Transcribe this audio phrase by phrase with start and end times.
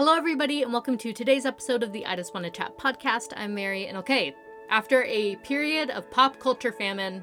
[0.00, 3.34] Hello, everybody, and welcome to today's episode of the I Just Want to Chat podcast.
[3.36, 4.34] I'm Mary, and okay,
[4.70, 7.22] after a period of pop culture famine,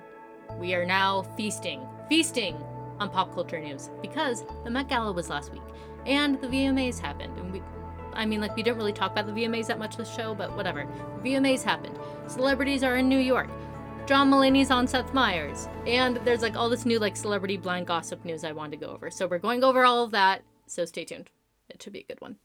[0.59, 2.55] we are now feasting, feasting
[2.99, 5.63] on pop culture news because the Met Gala was last week
[6.05, 7.35] and the VMAs happened.
[7.39, 7.63] And we,
[8.13, 10.55] I mean, like, we didn't really talk about the VMAs that much this show, but
[10.55, 10.85] whatever.
[11.23, 11.97] The VMAs happened.
[12.27, 13.49] Celebrities are in New York.
[14.05, 15.67] John Mulaney's on Seth Meyers.
[15.87, 18.93] And there's like all this new, like, celebrity blind gossip news I wanted to go
[18.93, 19.09] over.
[19.09, 20.43] So we're going over all of that.
[20.67, 21.31] So stay tuned.
[21.69, 22.37] It should be a good one.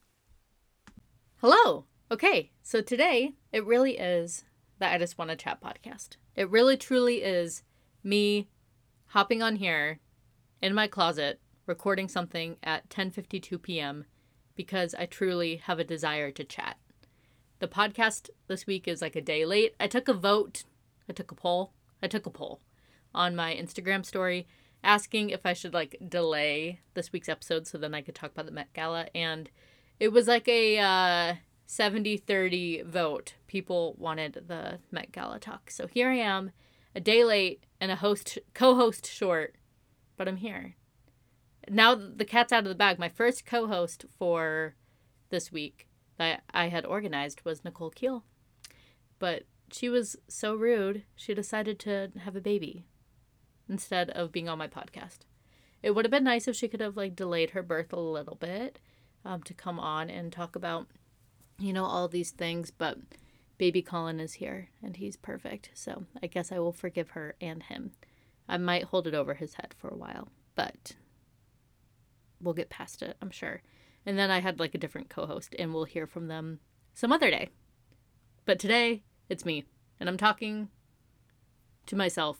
[1.45, 1.86] Hello.
[2.09, 4.45] Okay, so today it really is
[4.78, 6.10] the I Just Want to Chat podcast.
[6.37, 7.64] It really truly is
[8.05, 8.46] me
[9.06, 9.98] hopping on here
[10.60, 14.05] in my closet recording something at 10:52 p.m.
[14.55, 16.77] because I truly have a desire to chat.
[17.59, 19.74] The podcast this week is like a day late.
[19.80, 20.62] I took a vote,
[21.11, 22.61] I took a poll, I took a poll
[23.12, 24.47] on my Instagram story
[24.84, 28.47] asking if I should like delay this week's episode so then I could talk about
[28.47, 29.50] the Met Gala and
[30.02, 31.34] it was like a uh,
[31.66, 33.34] 70 30 vote.
[33.47, 35.70] People wanted the Met Gala talk.
[35.70, 36.50] So here I am,
[36.92, 39.55] a day late and a host co host short,
[40.17, 40.75] but I'm here.
[41.70, 42.98] Now the cat's out of the bag.
[42.98, 44.75] My first co host for
[45.30, 45.86] this week
[46.19, 48.25] that I had organized was Nicole Keel.
[49.20, 52.86] But she was so rude, she decided to have a baby
[53.69, 55.19] instead of being on my podcast.
[55.80, 58.34] It would have been nice if she could have like delayed her birth a little
[58.34, 58.80] bit
[59.25, 60.87] um, to come on and talk about,
[61.59, 62.70] you know, all these things.
[62.70, 62.98] But
[63.59, 65.70] baby Colin is here and he's perfect.
[65.75, 67.92] So I guess I will forgive her and him.
[68.48, 70.97] I might hold it over his head for a while, but
[72.41, 73.62] we'll get past it, I'm sure.
[74.05, 76.59] And then I had like a different co host, and we'll hear from them
[76.92, 77.51] some other day.
[78.45, 79.64] But today, it's me,
[80.01, 80.69] and I'm talking
[81.86, 82.39] to myself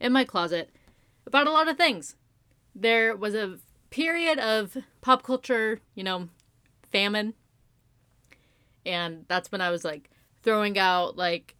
[0.00, 0.74] in my closet
[1.26, 2.16] about a lot of things.
[2.74, 3.58] There was a
[3.90, 6.28] period of pop culture, you know,
[6.90, 7.34] famine.
[8.84, 10.10] And that's when I was like
[10.42, 11.56] throwing out like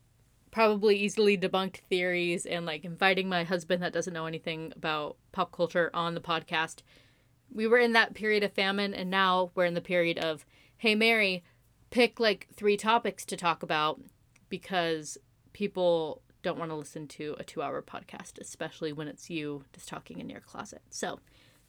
[0.50, 5.52] probably easily debunked theories and like inviting my husband that doesn't know anything about pop
[5.52, 6.82] culture on the podcast.
[7.52, 10.46] We were in that period of famine and now we're in the period of
[10.78, 11.42] hey Mary,
[11.90, 14.00] pick like three topics to talk about
[14.48, 15.18] because
[15.52, 20.20] people don't want to listen to a 2-hour podcast, especially when it's you just talking
[20.20, 20.82] in your closet.
[20.90, 21.18] So,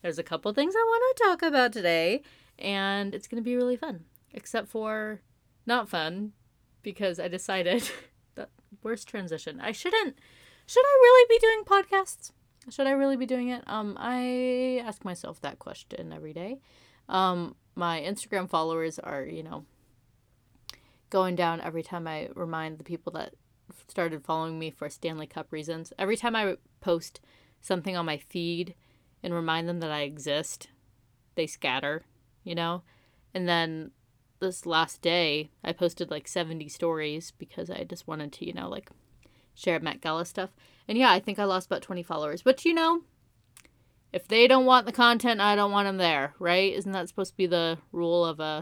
[0.01, 2.21] there's a couple things I want to talk about today,
[2.59, 4.05] and it's going to be really fun.
[4.33, 5.21] Except for
[5.65, 6.33] not fun,
[6.83, 7.89] because I decided
[8.35, 8.49] that
[8.83, 9.59] worst transition.
[9.61, 10.17] I shouldn't.
[10.65, 12.31] Should I really be doing podcasts?
[12.69, 13.63] Should I really be doing it?
[13.67, 16.59] Um, I ask myself that question every day.
[17.07, 19.65] Um, my Instagram followers are, you know,
[21.09, 23.33] going down every time I remind the people that
[23.87, 25.93] started following me for Stanley Cup reasons.
[25.97, 27.21] Every time I post
[27.61, 28.75] something on my feed
[29.23, 30.69] and remind them that I exist,
[31.35, 32.03] they scatter,
[32.44, 32.83] you know?
[33.33, 33.91] And then
[34.39, 38.69] this last day, I posted like 70 stories because I just wanted to, you know,
[38.69, 38.89] like
[39.53, 40.51] share Met Gala stuff.
[40.88, 42.41] And yeah, I think I lost about 20 followers.
[42.41, 43.01] But you know,
[44.13, 46.73] if they don't want the content, I don't want them there, right?
[46.73, 48.61] Isn't that supposed to be the rule of a uh,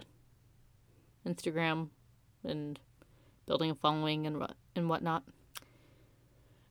[1.27, 1.89] Instagram
[2.43, 2.79] and
[3.45, 4.45] building a following and
[4.75, 5.23] and whatnot?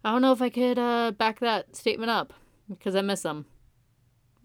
[0.04, 2.34] I don't know if I could uh, back that statement up
[2.68, 3.46] because I miss them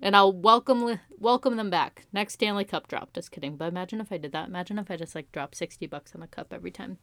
[0.02, 2.06] and I'll welcome welcome them back.
[2.14, 3.14] Next Stanley Cup drop.
[3.14, 3.58] Just kidding.
[3.58, 4.48] But imagine if I did that.
[4.48, 6.98] Imagine if I just like dropped sixty bucks on a cup every time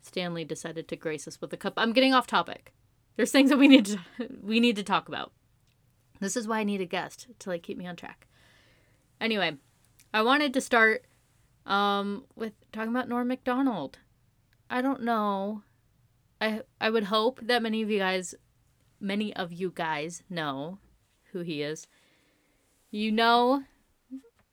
[0.00, 1.74] Stanley decided to grace us with a cup.
[1.76, 2.72] I'm getting off topic.
[3.16, 3.98] There's things that we need to
[4.42, 5.32] we need to talk about.
[6.20, 8.26] This is why I need a guest to like keep me on track.
[9.20, 9.56] Anyway,
[10.14, 11.04] I wanted to start
[11.66, 13.98] um, with talking about Norm Macdonald.
[14.70, 15.62] I don't know.
[16.40, 18.34] I I would hope that many of you guys,
[19.00, 20.78] many of you guys know
[21.32, 21.86] who he is.
[22.94, 23.64] You know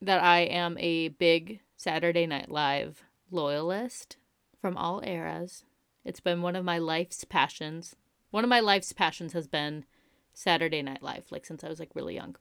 [0.01, 4.15] that I am a big Saturday Night Live loyalist
[4.61, 5.65] from all eras.
[6.05, 7.97] It's been one of my life's passions.
[8.31, 9.83] One of my life's passions has been
[10.33, 12.37] Saturday Night Live, like since I was like really young.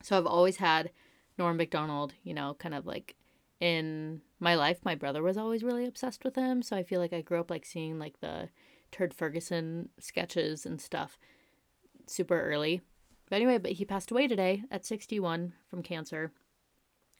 [0.00, 0.92] So I've always had
[1.36, 3.16] Norm Macdonald, you know, kind of like
[3.58, 4.78] in my life.
[4.84, 7.50] My brother was always really obsessed with him, so I feel like I grew up
[7.50, 8.48] like seeing like the
[8.92, 11.18] Turd Ferguson sketches and stuff
[12.06, 12.80] super early.
[13.30, 16.32] But anyway, but he passed away today at 61 from cancer,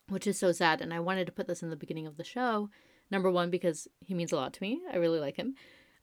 [0.09, 0.81] which is so sad.
[0.81, 2.69] And I wanted to put this in the beginning of the show.
[3.11, 4.81] Number one, because he means a lot to me.
[4.93, 5.55] I really like him.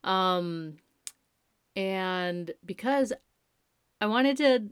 [0.04, 0.78] Um,
[1.76, 3.12] and because
[4.00, 4.70] I wanted to,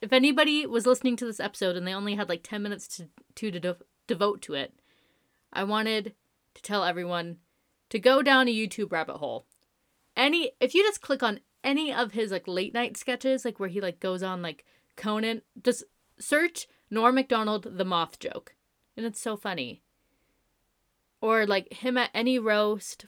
[0.00, 3.08] if anybody was listening to this episode and they only had like 10 minutes to,
[3.36, 3.76] to, to de-
[4.06, 4.72] devote to it,
[5.52, 6.14] I wanted
[6.54, 7.38] to tell everyone
[7.90, 9.44] to go down a YouTube rabbit hole.
[10.16, 13.68] Any, if you just click on any of his like late night sketches, like where
[13.68, 14.64] he like goes on like
[14.96, 15.84] Conan, just
[16.18, 18.54] search Norm Macdonald the moth joke.
[18.96, 19.82] And it's so funny.
[21.20, 23.06] or like him at any roast.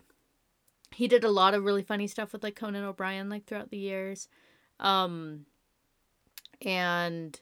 [0.92, 3.76] He did a lot of really funny stuff with like Conan O'Brien like throughout the
[3.78, 4.28] years.
[4.80, 5.46] Um
[6.62, 7.40] and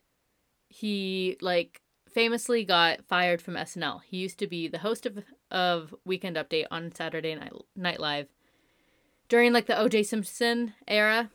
[0.69, 4.00] he like famously got fired from SNL.
[4.05, 8.29] He used to be the host of of Weekend Update on Saturday Night Night Live
[9.32, 10.02] during like the O.J.
[10.02, 11.31] Simpson era,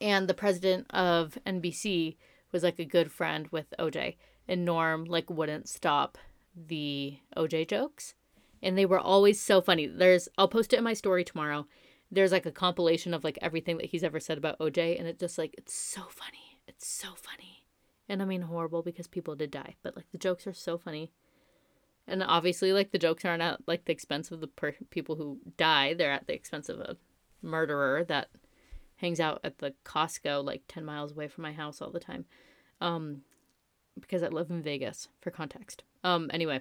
[0.00, 2.16] and the president of NBC
[2.52, 4.16] was like a good friend with OJ,
[4.48, 6.16] and Norm like wouldn't stop
[6.56, 8.14] the OJ jokes,
[8.62, 9.86] and they were always so funny.
[9.86, 11.66] There's I'll post it in my story tomorrow.
[12.10, 15.18] There's like a compilation of like everything that he's ever said about OJ, and it
[15.18, 16.62] just like it's so funny.
[16.66, 17.66] It's so funny,
[18.08, 21.12] and I mean horrible because people did die, but like the jokes are so funny.
[22.10, 25.38] And obviously, like the jokes aren't at like the expense of the per- people who
[25.56, 26.96] die; they're at the expense of a
[27.42, 28.28] murderer that
[28.96, 32.26] hangs out at the Costco like 10 miles away from my house all the time.
[32.80, 33.22] Um,
[33.98, 35.82] because I live in Vegas for context.
[36.04, 36.60] Um, anyway,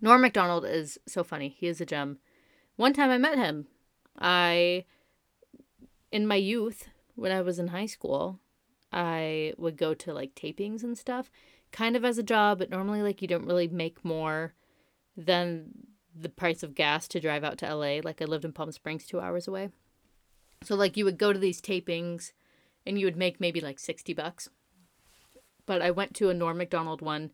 [0.00, 1.54] Norm Macdonald is so funny.
[1.58, 2.18] He is a gem.
[2.76, 3.66] One time I met him.
[4.18, 4.84] I,
[6.10, 8.40] in my youth, when I was in high school,
[8.92, 11.30] I would go to like tapings and stuff,
[11.72, 14.54] kind of as a job, but normally like you don't really make more
[15.16, 15.70] than
[16.14, 18.00] the price of gas to drive out to LA.
[18.02, 19.70] Like I lived in Palm Springs, two hours away.
[20.62, 22.32] So like you would go to these tapings
[22.86, 24.48] and you would make maybe like 60 bucks.
[25.66, 27.30] But I went to a Norm MacDonald one.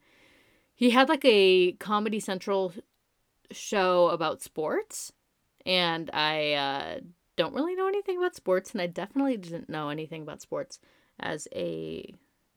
[0.75, 2.73] He had like a Comedy Central
[3.51, 5.13] show about sports
[5.65, 7.01] and I uh,
[7.37, 10.79] don't really know anything about sports and I definitely didn't know anything about sports
[11.19, 12.13] as a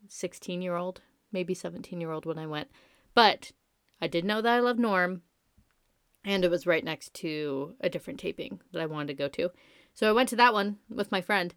[0.08, 2.70] 16 year old, maybe 17 year old when I went.
[3.14, 3.52] But
[4.02, 5.22] I did know that I loved Norm
[6.26, 9.52] and it was right next to a different taping that I wanted to go to.
[9.94, 11.54] So I went to that one with my friend.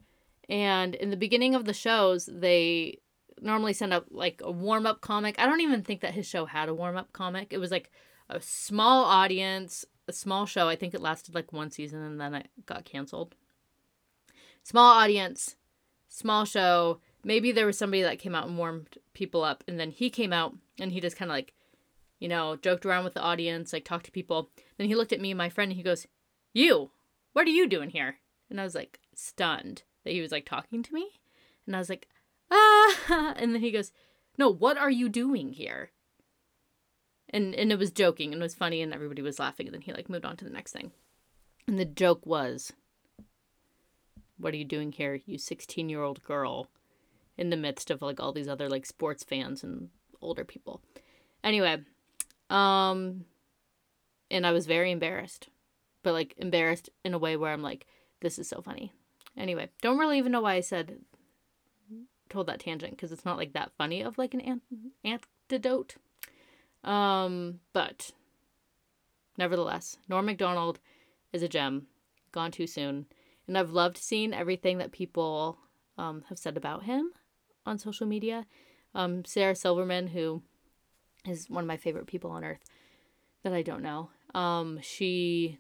[0.49, 2.99] And in the beginning of the shows, they
[3.41, 5.37] normally send up like a warm up comic.
[5.39, 7.53] I don't even think that his show had a warm up comic.
[7.53, 7.91] It was like
[8.29, 10.69] a small audience, a small show.
[10.69, 13.35] I think it lasted like one season and then it got canceled.
[14.63, 15.57] Small audience,
[16.09, 17.01] small show.
[17.25, 19.63] Maybe there was somebody that came out and warmed people up.
[19.69, 21.55] And then he came out and he just kind of like,
[22.19, 24.51] you know, joked around with the audience, like talked to people.
[24.77, 26.07] Then he looked at me and my friend and he goes,
[26.53, 26.91] You,
[27.33, 28.17] what are you doing here?
[28.51, 31.21] And I was like stunned that he was like talking to me.
[31.67, 32.09] And I was like,
[32.51, 33.35] ah.
[33.37, 33.93] And then he goes,
[34.39, 35.91] no, what are you doing here?
[37.31, 39.67] And and it was joking and it was funny and everybody was laughing.
[39.67, 40.93] And then he like moved on to the next thing.
[41.67, 42.73] And the joke was,
[44.37, 46.69] what are you doing here, you 16 year old girl,
[47.37, 49.89] in the midst of like all these other like sports fans and
[50.21, 50.83] older people.
[51.43, 51.79] Anyway,
[52.51, 53.25] um,
[54.31, 55.49] and I was very embarrassed,
[56.03, 57.87] but like embarrassed in a way where I'm like,
[58.21, 58.93] this is so funny.
[59.37, 60.99] Anyway, don't really even know why I said
[62.29, 64.61] told that tangent because it's not like that funny of like an
[65.05, 65.97] antidote.
[66.83, 68.11] Um, but
[69.37, 70.81] nevertheless, Norm Macdonald
[71.33, 71.87] is a gem.
[72.33, 73.05] Gone too soon,
[73.47, 75.59] and I've loved seeing everything that people
[75.99, 77.13] um, have said about him
[77.67, 78.47] on social media.
[78.95, 80.43] Um, Sarah Silverman, who
[81.27, 82.65] is one of my favorite people on earth
[83.43, 85.59] that I don't know, um, she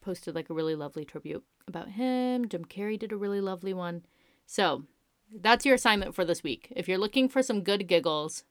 [0.00, 2.48] posted like a really lovely tribute about him.
[2.48, 4.04] Jim Carrey did a really lovely one.
[4.46, 4.84] So
[5.32, 6.72] that's your assignment for this week.
[6.74, 8.44] If you're looking for some good giggles,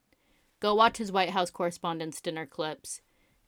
[0.60, 3.00] go watch his White House Correspondents' Dinner clips.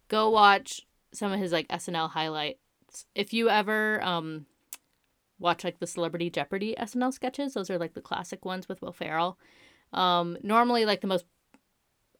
[0.09, 0.83] Go watch
[1.13, 2.59] some of his like SNL highlights.
[3.15, 4.47] If you ever um
[5.43, 8.93] watch like the Celebrity Jeopardy SNL sketches, those are like the classic ones with Will
[8.93, 9.39] Ferrell.
[9.93, 11.27] Um, normally like the most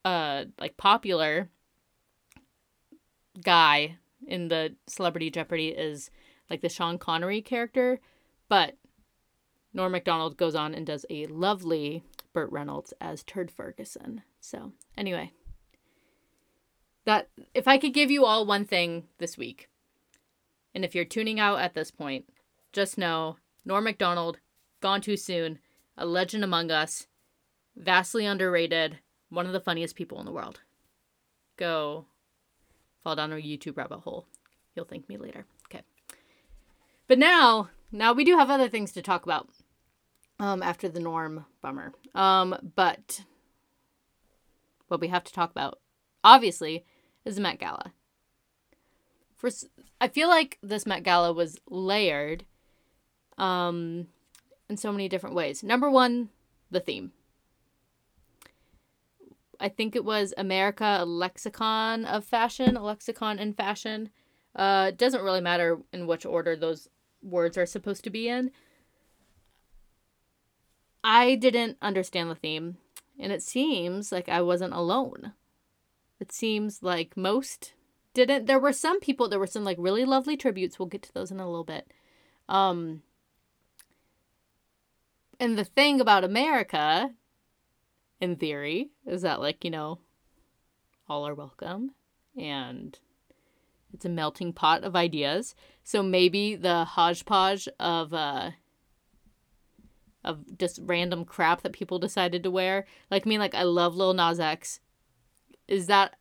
[0.05, 1.49] uh like popular
[3.43, 6.11] guy in the Celebrity Jeopardy is
[6.51, 8.01] like the Sean Connery character,
[8.49, 8.77] but
[9.73, 12.03] Norm Macdonald goes on and does a lovely
[12.33, 14.23] Burt Reynolds as Turd Ferguson.
[14.41, 15.33] So, anyway,
[17.05, 19.69] that if I could give you all one thing this week,
[20.75, 22.27] and if you're tuning out at this point,
[22.73, 24.39] just know Norm Macdonald,
[24.81, 25.59] gone too soon,
[25.97, 27.07] a legend among us,
[27.77, 28.99] vastly underrated,
[29.29, 30.61] one of the funniest people in the world.
[31.57, 32.07] Go
[33.03, 34.27] fall down a YouTube rabbit hole.
[34.75, 35.47] You'll thank me later.
[35.67, 35.83] Okay.
[37.07, 39.49] But now, now we do have other things to talk about.
[40.39, 41.93] Um, after the norm bummer.
[42.17, 43.23] Um, but
[44.89, 45.79] what we have to talk about,
[46.25, 46.85] obviously,
[47.25, 47.93] is the Met Gala.
[49.37, 49.51] For
[50.01, 52.45] I feel like this Met Gala was layered,
[53.39, 54.07] um,
[54.69, 55.63] in so many different ways.
[55.63, 56.31] Number one,
[56.71, 57.13] the theme.
[59.61, 64.11] I think it was America, a lexicon of fashion, a lexicon in fashion.
[64.57, 66.89] Uh, doesn't really matter in which order those
[67.23, 68.51] words are supposed to be in.
[71.05, 72.77] I didn't understand the theme,
[73.19, 75.33] and it seems like I wasn't alone.
[76.21, 77.75] It seems like most
[78.15, 81.13] didn't there were some people there were some like really lovely tributes we'll get to
[81.15, 81.91] those in a little bit
[82.49, 83.03] um
[85.43, 87.11] and the thing about america
[88.21, 89.99] in theory is that like you know
[91.09, 91.91] all are welcome
[92.39, 92.99] and
[93.93, 98.51] it's a melting pot of ideas so maybe the hodgepodge of uh
[100.25, 104.15] of just random crap that people decided to wear like me like i love lil
[104.15, 104.81] nas x
[105.67, 106.15] is that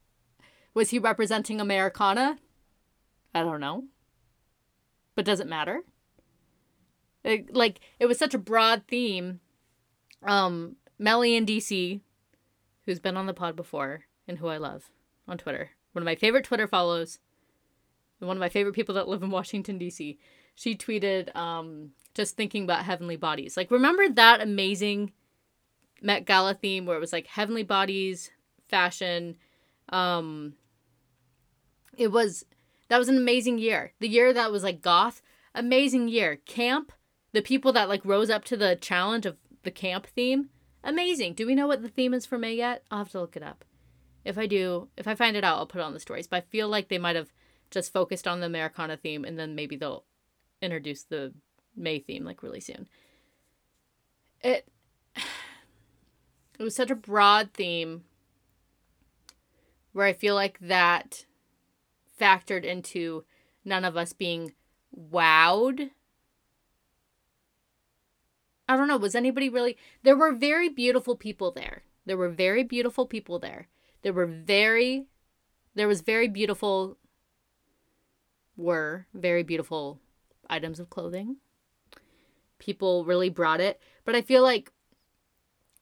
[0.74, 2.38] was he representing Americana?
[3.36, 3.86] I don't know.
[5.16, 5.82] But does it matter?
[7.24, 9.40] It, like it was such a broad theme.
[10.24, 12.00] Um Melly in DC,
[12.86, 14.92] who's been on the pod before and who I love
[15.28, 15.72] on Twitter.
[15.94, 17.20] One of my favorite Twitter follows.
[18.20, 20.18] One of my favorite people that live in Washington DC.
[20.56, 23.58] She tweeted um just thinking about heavenly bodies.
[23.58, 25.12] Like remember that amazing
[26.02, 28.32] Met Gala theme where it was like heavenly bodies,
[28.68, 29.38] fashion,
[29.90, 30.54] um
[31.98, 32.46] it was
[32.90, 33.94] that was an amazing year.
[34.00, 35.22] The year that was like goth,
[35.56, 36.38] amazing year.
[36.46, 36.92] Camp,
[37.34, 40.50] the people that like rose up to the challenge of the camp theme,
[40.84, 41.34] amazing.
[41.34, 42.84] Do we know what the theme is for May yet?
[42.92, 43.64] I'll have to look it up.
[44.24, 46.28] If I do, if I find it out, I'll put it on the stories.
[46.28, 47.32] But I feel like they might have
[47.72, 50.04] just focused on the Americana theme and then maybe they'll
[50.62, 51.34] introduce the
[51.76, 52.88] May theme like really soon.
[54.42, 54.68] It
[55.16, 58.04] it was such a broad theme
[59.94, 61.26] where I feel like that
[62.20, 63.24] factored into
[63.66, 64.54] none of us being
[64.96, 65.92] wowed.
[68.72, 71.84] I don't know, was anybody really There were very beautiful people there.
[72.06, 73.68] There were very beautiful people there.
[74.02, 75.08] There were very
[75.76, 76.98] there was very beautiful
[78.56, 80.00] were very beautiful
[80.50, 81.36] items of clothing.
[82.60, 84.72] People really brought it, but I feel like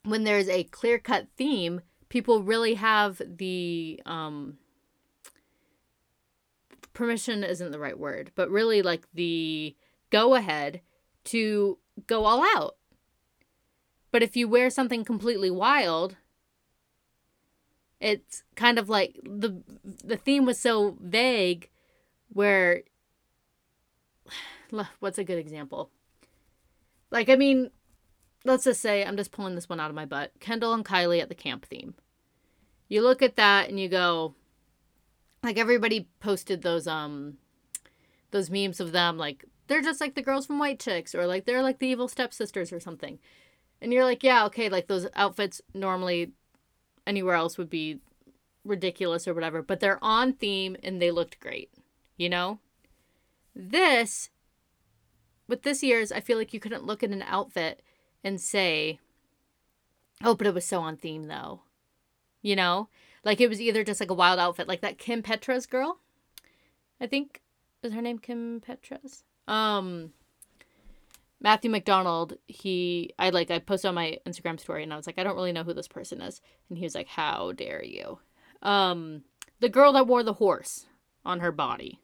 [0.03, 4.57] when there's a clear-cut theme, people really have the um
[6.93, 9.75] permission isn't the right word, but really like the
[10.09, 10.81] go ahead
[11.25, 11.77] to
[12.07, 12.78] go all out.
[14.11, 16.17] But if you wear something completely wild,
[17.99, 19.61] it's kind of like the
[20.03, 21.69] the theme was so vague
[22.29, 22.83] where
[24.99, 25.91] what's a good example?
[27.11, 27.71] Like I mean,
[28.45, 30.31] let's just say I'm just pulling this one out of my butt.
[30.39, 31.95] Kendall and Kylie at the camp theme.
[32.87, 34.33] You look at that and you go,
[35.43, 37.37] like everybody posted those um
[38.31, 41.45] those memes of them like they're just like the girls from White Chicks or like
[41.45, 43.19] they're like the evil stepsisters or something.
[43.81, 46.31] And you're like, yeah, okay, like those outfits normally
[47.07, 47.99] anywhere else would be
[48.65, 51.71] ridiculous or whatever, but they're on theme and they looked great,
[52.17, 52.59] you know?
[53.55, 54.29] This
[55.49, 57.81] with this year's, I feel like you couldn't look at an outfit
[58.23, 58.99] and say,
[60.23, 61.61] "Oh, but it was so on theme though."
[62.41, 62.87] You know?
[63.25, 65.99] Like it was either just like a wild outfit, like that Kim Petras girl.
[67.01, 67.41] I think
[67.81, 69.23] is her name Kim Petras.
[69.47, 70.13] Um
[71.41, 75.17] Matthew McDonald, he I like I posted on my Instagram story and I was like,
[75.17, 76.41] I don't really know who this person is.
[76.69, 78.19] And he was like, How dare you?
[78.61, 79.23] Um
[79.59, 80.85] the girl that wore the horse
[81.25, 81.99] on her body.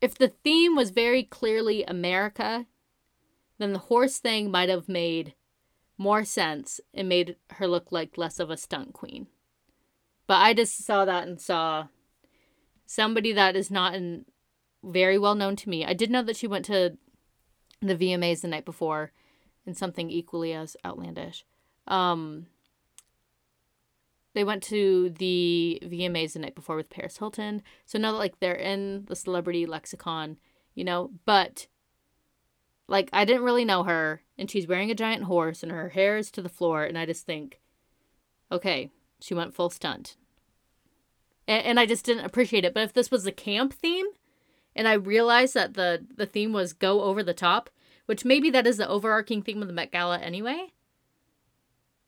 [0.00, 2.66] If the theme was very clearly America,
[3.58, 5.34] then the horse thing might have made
[5.96, 9.28] more sense and made her look like less of a stunt queen.
[10.26, 11.86] But I just saw that and saw
[12.86, 14.24] somebody that is not in,
[14.82, 15.84] very well known to me.
[15.84, 16.98] I did know that she went to
[17.80, 19.12] the VMAs the night before
[19.66, 21.44] and something equally as outlandish.
[21.86, 22.46] Um,
[24.34, 27.62] they went to the VMAs the night before with Paris Hilton.
[27.86, 30.38] So now that like they're in the celebrity lexicon,
[30.74, 31.68] you know, but
[32.88, 36.18] like I didn't really know her and she's wearing a giant horse and her hair
[36.18, 37.60] is to the floor and I just think
[38.52, 38.90] okay,
[39.20, 40.16] she went full stunt.
[41.48, 42.74] And, and I just didn't appreciate it.
[42.74, 44.06] But if this was the camp theme
[44.76, 47.70] and I realized that the the theme was go over the top,
[48.06, 50.72] which maybe that is the overarching theme of the Met Gala anyway.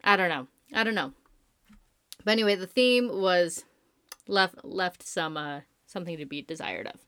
[0.05, 0.47] I don't know.
[0.75, 1.13] I don't know.
[2.25, 3.65] But anyway, the theme was
[4.29, 7.01] left left some uh something to be desired of.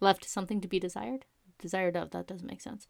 [0.00, 1.24] Left something to be desired?
[1.58, 2.10] desired of.
[2.10, 2.86] That doesn't make sense.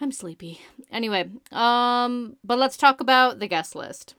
[0.00, 0.60] I'm sleepy.
[0.90, 4.14] Anyway, um, but let's talk about the guest list.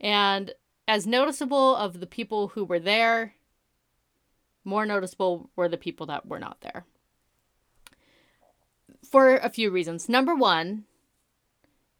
[0.00, 0.52] And
[0.88, 3.34] as noticeable of the people who were there,
[4.64, 6.84] more noticeable were the people that were not there.
[9.08, 10.08] For a few reasons.
[10.08, 10.84] Number one,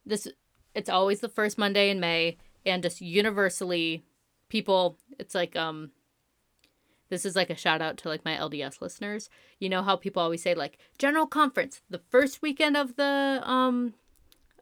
[0.04, 0.26] this
[0.74, 4.04] it's always the first Monday in May, and just universally,
[4.48, 5.90] people it's like um
[7.10, 9.30] this is like a shout out to like my LDS listeners.
[9.60, 13.94] You know how people always say like general conference, the first weekend of the um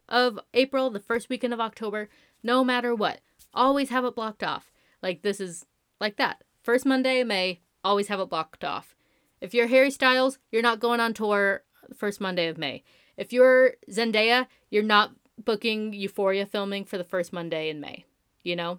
[0.09, 2.09] of April, the first weekend of October,
[2.43, 3.21] no matter what.
[3.55, 4.71] Always have it blocked off.
[5.03, 5.65] Like this is
[6.01, 6.45] like that.
[6.63, 8.95] First Monday of May, always have it blocked off.
[9.41, 11.65] If you're Harry Styles, you're not going on tour
[11.97, 12.85] first Monday of May.
[13.17, 15.13] If you're Zendaya, you're not
[15.43, 18.05] booking Euphoria filming for the first Monday in May,
[18.43, 18.79] you know?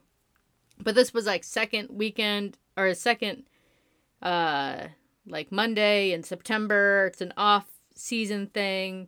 [0.80, 3.44] But this was like second weekend or second
[4.22, 4.88] uh
[5.28, 7.08] like Monday in September.
[7.08, 9.08] It's an off season thing.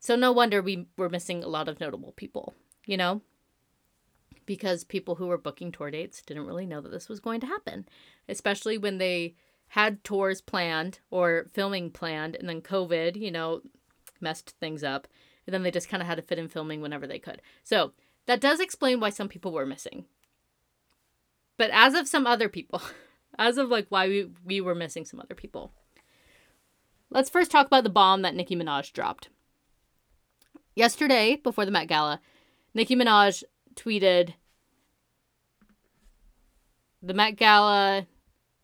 [0.00, 2.54] So no wonder we were missing a lot of notable people,
[2.84, 3.22] you know?
[4.46, 7.46] Because people who were booking tour dates didn't really know that this was going to
[7.46, 7.86] happen,
[8.28, 9.34] especially when they
[9.68, 13.62] had tours planned or filming planned and then COVID, you know,
[14.20, 15.08] messed things up.
[15.46, 17.42] And then they just kind of had to fit in filming whenever they could.
[17.62, 17.92] So
[18.26, 20.04] that does explain why some people were missing.
[21.56, 22.82] But as of some other people,
[23.38, 25.72] as of like why we, we were missing some other people,
[27.10, 29.28] let's first talk about the bomb that Nicki Minaj dropped.
[30.74, 32.20] Yesterday, before the Met Gala,
[32.74, 34.34] Nicki Minaj tweeted
[37.02, 38.06] the Met Gala.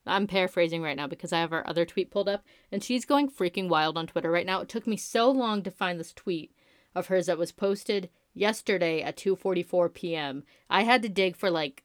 [0.06, 3.30] I'm paraphrasing right now because I have our other tweet pulled up, and she's going
[3.30, 4.60] freaking wild on Twitter right now.
[4.60, 6.52] It took me so long to find this tweet
[6.94, 10.44] of hers that was posted yesterday at 2:44 p.m.
[10.68, 11.84] I had to dig for like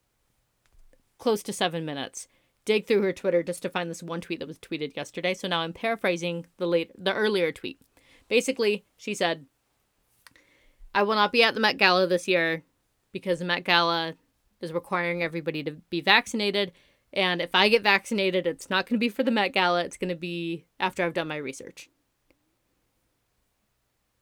[1.17, 2.27] close to 7 minutes.
[2.63, 5.33] Dig through her Twitter just to find this one tweet that was tweeted yesterday.
[5.33, 7.79] So now I'm paraphrasing the late the earlier tweet.
[8.27, 9.45] Basically, she said,
[10.93, 12.63] "I will not be at the Met Gala this year
[13.15, 14.15] because the Met Gala
[14.61, 16.71] is requiring everybody to be vaccinated."
[17.13, 19.85] And if I get vaccinated, it's not going to be for the Met Gala.
[19.85, 21.89] It's going to be after I've done my research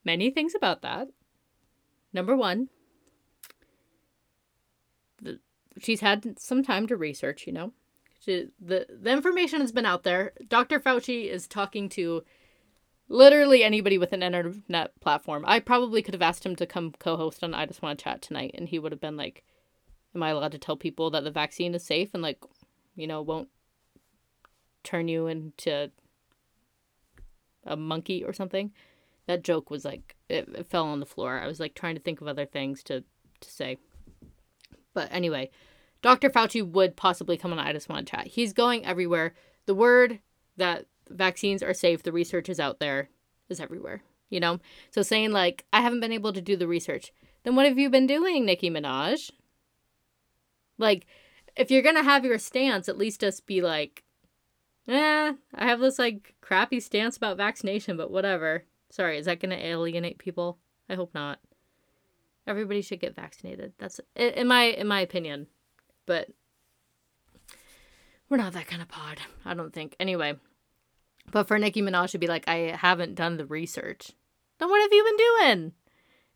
[0.04, 1.10] many things about that.
[2.12, 2.70] Number one,
[5.22, 5.40] the,
[5.80, 7.74] she's had some time to research, you know.
[8.20, 10.34] She, the, the information has been out there.
[10.48, 10.80] Dr.
[10.80, 12.24] Fauci is talking to
[13.14, 15.44] literally anybody with an internet platform.
[15.48, 18.04] I probably could have asked him to come co host on I Just Want to
[18.04, 19.44] Chat tonight, and he would have been like,
[20.16, 22.44] Am I allowed to tell people that the vaccine is safe and, like,
[22.96, 23.50] you know, won't
[24.84, 25.90] turn you into
[27.66, 28.72] a monkey or something?
[29.28, 31.40] that joke was like it, it fell on the floor.
[31.40, 33.04] I was like trying to think of other things to
[33.42, 33.78] to say.
[34.94, 35.50] But anyway,
[36.02, 36.30] Dr.
[36.30, 38.28] Fauci would possibly come on I just want to chat.
[38.28, 39.34] He's going everywhere.
[39.66, 40.20] The word
[40.58, 43.10] that vaccines are safe, the research is out there,
[43.50, 44.02] is everywhere.
[44.30, 44.60] You know?
[44.92, 47.12] So saying like, I haven't been able to do the research.
[47.44, 49.32] Then what have you been doing, Nicki Minaj?
[50.78, 51.06] Like,
[51.56, 54.04] if you're gonna have your stance, at least just be like,
[54.88, 58.66] eh, I have this like crappy stance about vaccination, but whatever.
[58.90, 60.60] Sorry, is that going to alienate people?
[60.90, 61.40] I hope not.
[62.46, 63.74] Everybody should get vaccinated.
[63.78, 65.48] That's in my in my opinion.
[66.06, 66.28] But
[68.30, 69.20] we're not that kind of pod.
[69.46, 69.96] I don't think.
[70.00, 70.36] Anyway,
[71.32, 74.12] but for Nicki Minaj to be like, I haven't done the research.
[74.60, 75.72] Then what have you been doing?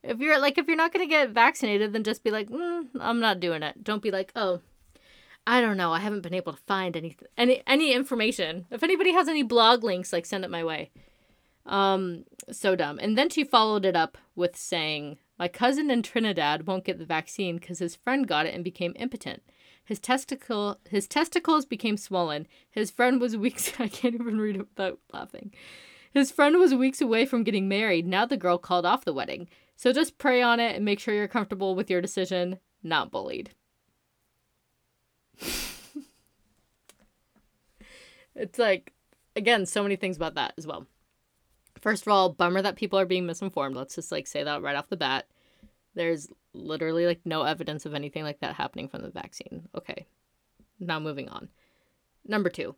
[0.03, 3.19] If you're like, if you're not gonna get vaccinated, then just be like, mm, I'm
[3.19, 3.83] not doing it.
[3.83, 4.61] Don't be like, oh,
[5.45, 5.93] I don't know.
[5.93, 8.65] I haven't been able to find any any any information.
[8.69, 10.91] If anybody has any blog links, like send it my way.
[11.65, 12.99] Um, so dumb.
[12.99, 17.05] And then she followed it up with saying, My cousin in Trinidad won't get the
[17.05, 19.43] vaccine because his friend got it and became impotent.
[19.87, 22.45] His testicle his testicles became swollen.
[22.69, 25.53] His friend was weeks I can't even read it without laughing.
[26.13, 28.05] His friend was weeks away from getting married.
[28.05, 29.47] Now the girl called off the wedding.
[29.77, 33.51] So just pray on it and make sure you're comfortable with your decision, not bullied.
[38.35, 38.91] it's like
[39.37, 40.85] again, so many things about that as well.
[41.79, 43.77] First of all, bummer that people are being misinformed.
[43.77, 45.27] Let's just like say that right off the bat.
[45.95, 49.67] There's literally like no evidence of anything like that happening from the vaccine.
[49.75, 50.07] Okay.
[50.79, 51.49] Now moving on.
[52.25, 52.75] Number 2.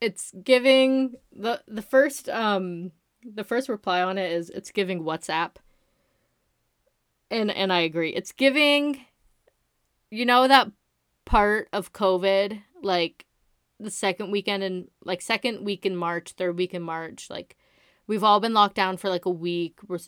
[0.00, 2.92] It's giving the the first um
[3.24, 5.56] the first reply on it is it's giving WhatsApp.
[7.30, 8.10] And and I agree.
[8.10, 9.04] It's giving
[10.10, 10.70] you know that
[11.24, 13.26] part of COVID like
[13.80, 17.56] the second weekend and like second week in March, third week in March, like
[18.06, 19.78] we've all been locked down for like a week.
[19.86, 19.98] We're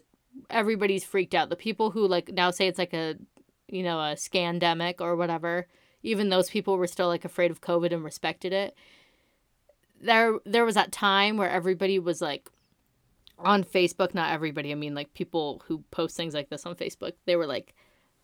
[0.50, 1.48] everybody's freaked out.
[1.48, 3.16] The people who like now say it's like a
[3.68, 5.66] you know, a scandemic or whatever,
[6.02, 8.74] even those people were still like afraid of COVID and respected it.
[10.00, 12.48] There there was that time where everybody was like
[13.38, 17.12] on Facebook, not everybody, I mean like people who post things like this on Facebook,
[17.26, 17.74] they were like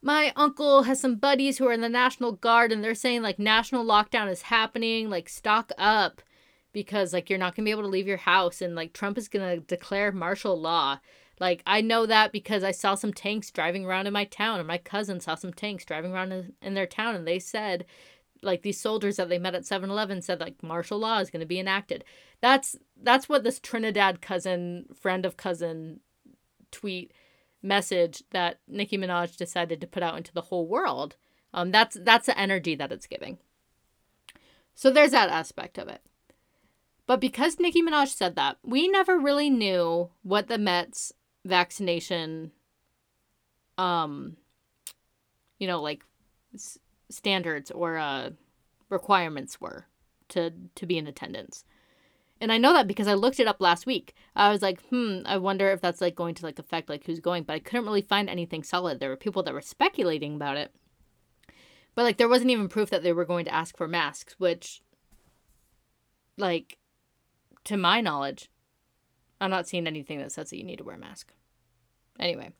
[0.03, 3.39] my uncle has some buddies who are in the National Guard and they're saying like
[3.39, 6.21] national lockdown is happening, like stock up
[6.75, 9.17] because like you're not going to be able to leave your house and like Trump
[9.17, 10.99] is going to declare martial law.
[11.41, 14.69] Like I know that because I saw some tanks driving around in my town and
[14.69, 17.85] my cousin saw some tanks driving around in, in their town and they said
[18.43, 21.47] like these soldiers that they met at 7-Eleven said like martial law is going to
[21.47, 22.05] be enacted.
[22.41, 26.01] That's that's what this Trinidad cousin friend of cousin
[26.71, 27.13] tweet
[27.63, 31.17] message that Nicki Minaj decided to put out into the whole world
[31.53, 33.39] Um, that's that's the energy that it's giving.
[34.75, 36.03] So there's that aspect of it.
[37.07, 41.13] But because Nicki Minaj said that, we never really knew what the Mets
[41.45, 42.53] vaccination,
[43.79, 44.37] um,
[45.59, 46.05] you know, like
[46.55, 46.79] s-
[47.11, 48.31] standards or uh,
[48.89, 49.87] requirements were
[50.29, 51.65] to to be in attendance.
[52.41, 54.15] And I know that because I looked it up last week.
[54.35, 57.21] I was like, hmm, I wonder if that's like going to like affect like who's
[57.21, 59.01] going, but I couldn't really find anything solid.
[59.01, 60.75] There were people that were speculating about it.
[61.95, 64.83] But like there wasn't even proof that they were going to ask for masks, which
[66.37, 66.79] like
[67.65, 68.51] to my knowledge,
[69.45, 71.35] I'm not seeing anything that says that you need to wear a mask.
[72.19, 72.53] Anyway.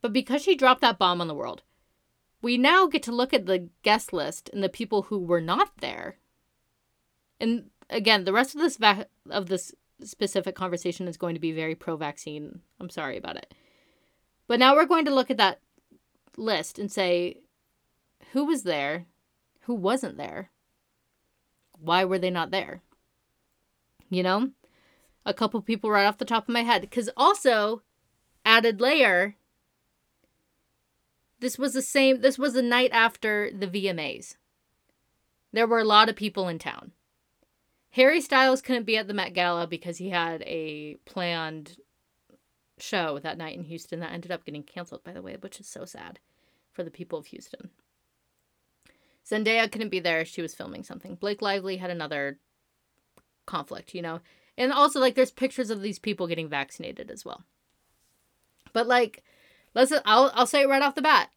[0.00, 1.62] But because she dropped that bomb on the world,
[2.40, 5.70] we now get to look at the guest list and the people who were not
[5.80, 6.18] there.
[7.40, 11.50] And again, the rest of this va- of this specific conversation is going to be
[11.50, 12.60] very pro-vaccine.
[12.78, 13.52] I'm sorry about it.
[14.46, 15.60] But now we're going to look at that
[16.36, 17.38] list and say
[18.32, 19.06] who was there,
[19.62, 20.50] who wasn't there,
[21.80, 22.82] why were they not there?
[24.08, 24.50] You know?
[25.28, 26.80] A couple people right off the top of my head.
[26.80, 27.82] Because also,
[28.44, 29.36] added layer,
[31.40, 34.36] this was the same, this was the night after the VMAs.
[35.52, 36.92] There were a lot of people in town.
[37.90, 41.76] Harry Styles couldn't be at the Met Gala because he had a planned
[42.78, 45.66] show that night in Houston that ended up getting canceled, by the way, which is
[45.66, 46.20] so sad
[46.72, 47.70] for the people of Houston.
[49.28, 50.24] Zendaya couldn't be there.
[50.24, 51.16] She was filming something.
[51.16, 52.38] Blake Lively had another
[53.46, 54.20] conflict, you know?
[54.58, 57.44] And also, like, there's pictures of these people getting vaccinated as well.
[58.72, 59.22] But, like,
[59.72, 61.30] let's, I'll, I'll say it right off the bat.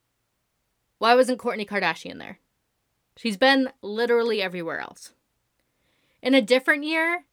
[0.98, 2.40] Why wasn't Kourtney Kardashian there?
[3.16, 5.14] She's been literally everywhere else.
[6.24, 7.26] In a different year,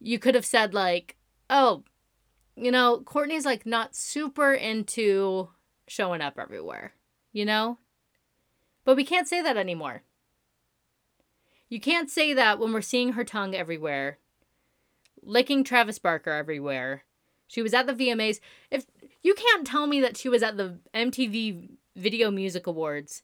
[0.00, 1.16] you could have said, like,
[1.48, 1.84] oh,
[2.56, 5.48] you know, Kourtney's like not super into
[5.86, 6.92] showing up everywhere,
[7.32, 7.78] you know?
[8.84, 10.02] But we can't say that anymore.
[11.68, 14.18] You can't say that when we're seeing her tongue everywhere,
[15.24, 17.04] licking Travis Barker everywhere.
[17.46, 18.40] She was at the VMAs.
[18.70, 18.86] If
[19.22, 23.22] you can't tell me that she was at the MTV Video Music Awards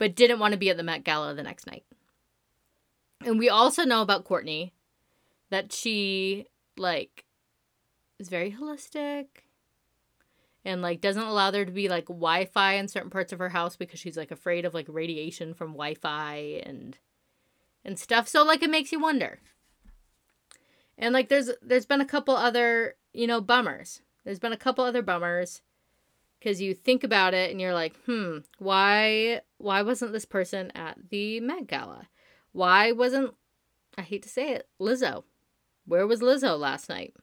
[0.00, 1.84] but didn't want to be at the Met Gala the next night.
[3.24, 4.72] And we also know about Kourtney
[5.50, 6.46] that she
[6.78, 7.26] like
[8.18, 9.26] is very holistic
[10.64, 13.76] and like doesn't allow there to be like Wi-Fi in certain parts of her house
[13.76, 16.96] because she's like afraid of like radiation from Wi-Fi and
[17.84, 18.26] and stuff.
[18.26, 19.40] So like it makes you wonder.
[21.00, 24.02] And like there's there's been a couple other, you know, bummers.
[24.24, 25.62] There's been a couple other bummers
[26.42, 31.08] cuz you think about it and you're like, "Hmm, why why wasn't this person at
[31.08, 32.08] the Met Gala?
[32.52, 33.34] Why wasn't
[33.96, 35.24] I hate to say it, Lizzo?
[35.86, 37.14] Where was Lizzo last night?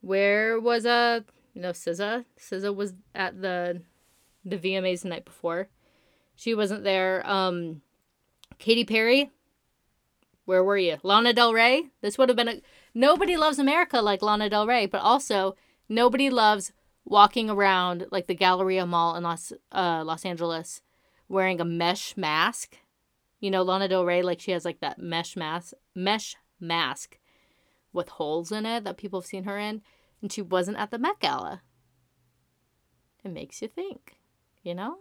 [0.00, 1.20] Where was uh
[1.52, 2.24] you know SZA?
[2.38, 3.82] SZA was at the
[4.42, 5.68] the VMAs the night before.
[6.34, 7.22] She wasn't there.
[7.26, 7.82] Um
[8.58, 9.30] Katy Perry,
[10.44, 10.98] where were you?
[11.02, 11.90] Lana Del Rey?
[12.00, 12.60] This would have been a
[12.94, 15.56] nobody loves America like Lana Del Rey, but also
[15.88, 16.72] nobody loves
[17.04, 20.82] walking around like the Galleria Mall in Los uh Los Angeles
[21.28, 22.76] wearing a mesh mask.
[23.40, 27.18] You know, Lana Del Rey like she has like that mesh mask mesh mask
[27.92, 29.82] with holes in it that people have seen her in,
[30.20, 31.62] and she wasn't at the Met Gala.
[33.24, 34.18] It makes you think,
[34.62, 34.98] you know?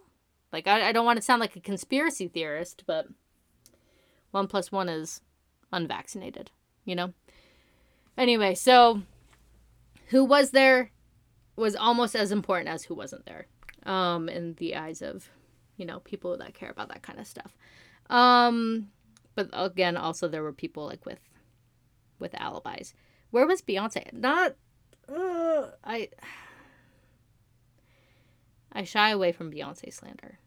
[0.54, 3.08] Like I, I don't want to sound like a conspiracy theorist, but
[4.32, 5.22] one plus one is
[5.74, 6.52] unvaccinated,
[6.86, 7.14] you know?
[8.18, 9.02] Anyway, so
[10.08, 10.92] who was there
[11.56, 13.48] was almost as important as who wasn't there
[13.86, 15.30] um, in the eyes of,
[15.78, 17.58] you know, people that care about that kind of stuff.
[18.10, 18.90] Um,
[19.36, 21.20] but again, also there were people like with
[22.20, 22.94] with alibis.
[23.32, 24.14] Where was Beyonce?
[24.14, 24.56] Not
[25.10, 26.10] uh, I
[28.72, 30.40] I shy away from Beyonce slander.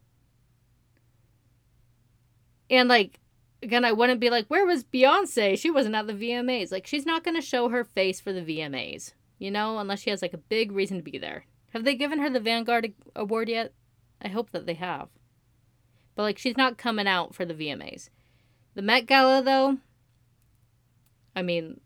[2.70, 3.20] And like
[3.62, 5.58] again, I wouldn't be like, where was Beyonce?
[5.58, 6.72] She wasn't at the VMAs.
[6.72, 10.10] Like, she's not going to show her face for the VMAs, you know, unless she
[10.10, 11.46] has like a big reason to be there.
[11.70, 13.72] Have they given her the Vanguard Award yet?
[14.22, 15.08] I hope that they have.
[16.14, 18.08] But like, she's not coming out for the VMAs.
[18.74, 19.78] The Met Gala, though,
[21.34, 21.80] I mean,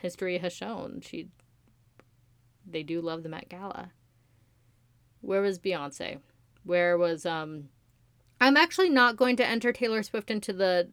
[0.00, 1.28] history has shown she
[2.66, 3.92] they do love the Met Gala.
[5.20, 6.18] Where was Beyonce?
[6.64, 7.68] Where was um
[8.42, 10.90] I'm actually not going to enter Taylor Swift into the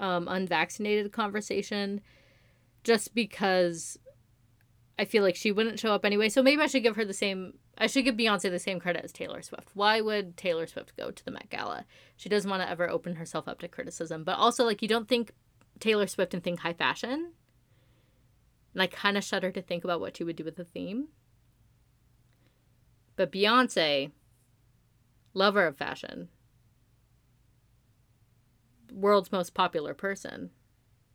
[0.00, 2.00] um, unvaccinated conversation
[2.82, 3.96] just because
[4.98, 6.28] I feel like she wouldn't show up anyway.
[6.28, 9.04] So maybe I should give her the same, I should give Beyonce the same credit
[9.04, 9.68] as Taylor Swift.
[9.74, 11.84] Why would Taylor Swift go to the Met Gala?
[12.16, 14.24] She doesn't want to ever open herself up to criticism.
[14.24, 15.30] But also, like, you don't think
[15.78, 17.30] Taylor Swift and think high fashion.
[18.74, 21.10] And I kind of shudder to think about what she would do with the theme.
[23.14, 24.10] But Beyonce,
[25.32, 26.30] lover of fashion,
[28.98, 30.50] world's most popular person.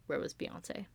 [0.07, 0.85] Where was Beyonce?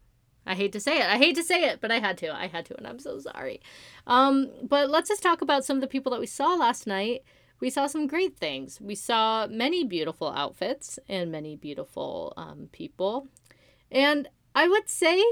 [0.47, 1.07] I hate to say it.
[1.07, 2.35] I hate to say it, but I had to.
[2.35, 3.61] I had to, and I'm so sorry.
[4.07, 7.23] Um, but let's just talk about some of the people that we saw last night.
[7.61, 8.81] We saw some great things.
[8.81, 13.29] We saw many beautiful outfits and many beautiful um, people.
[13.91, 15.23] And I would say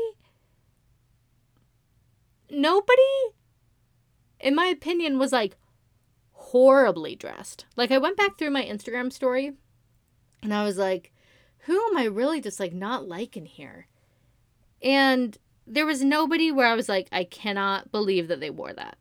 [2.51, 3.03] nobody,
[4.41, 5.57] in my opinion, was like
[6.33, 7.65] horribly dressed.
[7.75, 9.53] Like, I went back through my Instagram story
[10.43, 11.13] and I was like,
[11.67, 13.89] who am I really just like not liking here?
[14.83, 18.97] And there was nobody where I was like, I cannot believe that they wore that.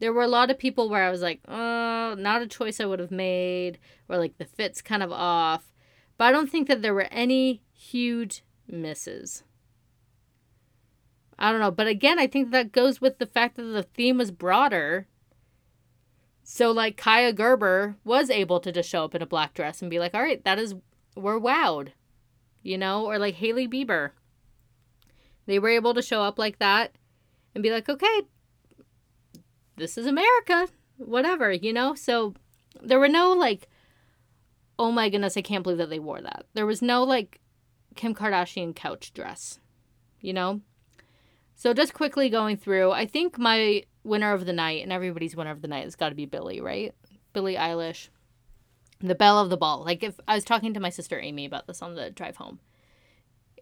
[0.00, 2.86] There were a lot of people where I was like, oh, not a choice I
[2.86, 5.72] would have made, or like the fit's kind of off.
[6.18, 9.44] But I don't think that there were any huge misses.
[11.38, 11.70] I don't know.
[11.70, 15.06] But again, I think that goes with the fact that the theme was broader
[16.42, 19.90] so like Kaia Gerber was able to just show up in a black dress and
[19.90, 20.74] be like, all right, that is
[21.16, 21.88] we're wowed.
[22.62, 24.10] You know, or like Hailey Bieber.
[25.46, 26.92] They were able to show up like that
[27.54, 28.22] and be like, okay,
[29.76, 30.68] this is America.
[30.96, 31.94] Whatever, you know?
[31.94, 32.34] So
[32.80, 33.68] there were no like,
[34.78, 36.46] oh my goodness, I can't believe that they wore that.
[36.54, 37.40] There was no like
[37.96, 39.58] Kim Kardashian couch dress,
[40.20, 40.60] you know?
[41.54, 45.50] So just quickly going through, I think my winner of the night, and everybody's winner
[45.50, 46.94] of the night has got to be Billie, right?
[47.32, 48.08] Billie Eilish,
[49.00, 49.84] the belle of the ball.
[49.84, 52.60] Like if I was talking to my sister Amy about this on the drive home,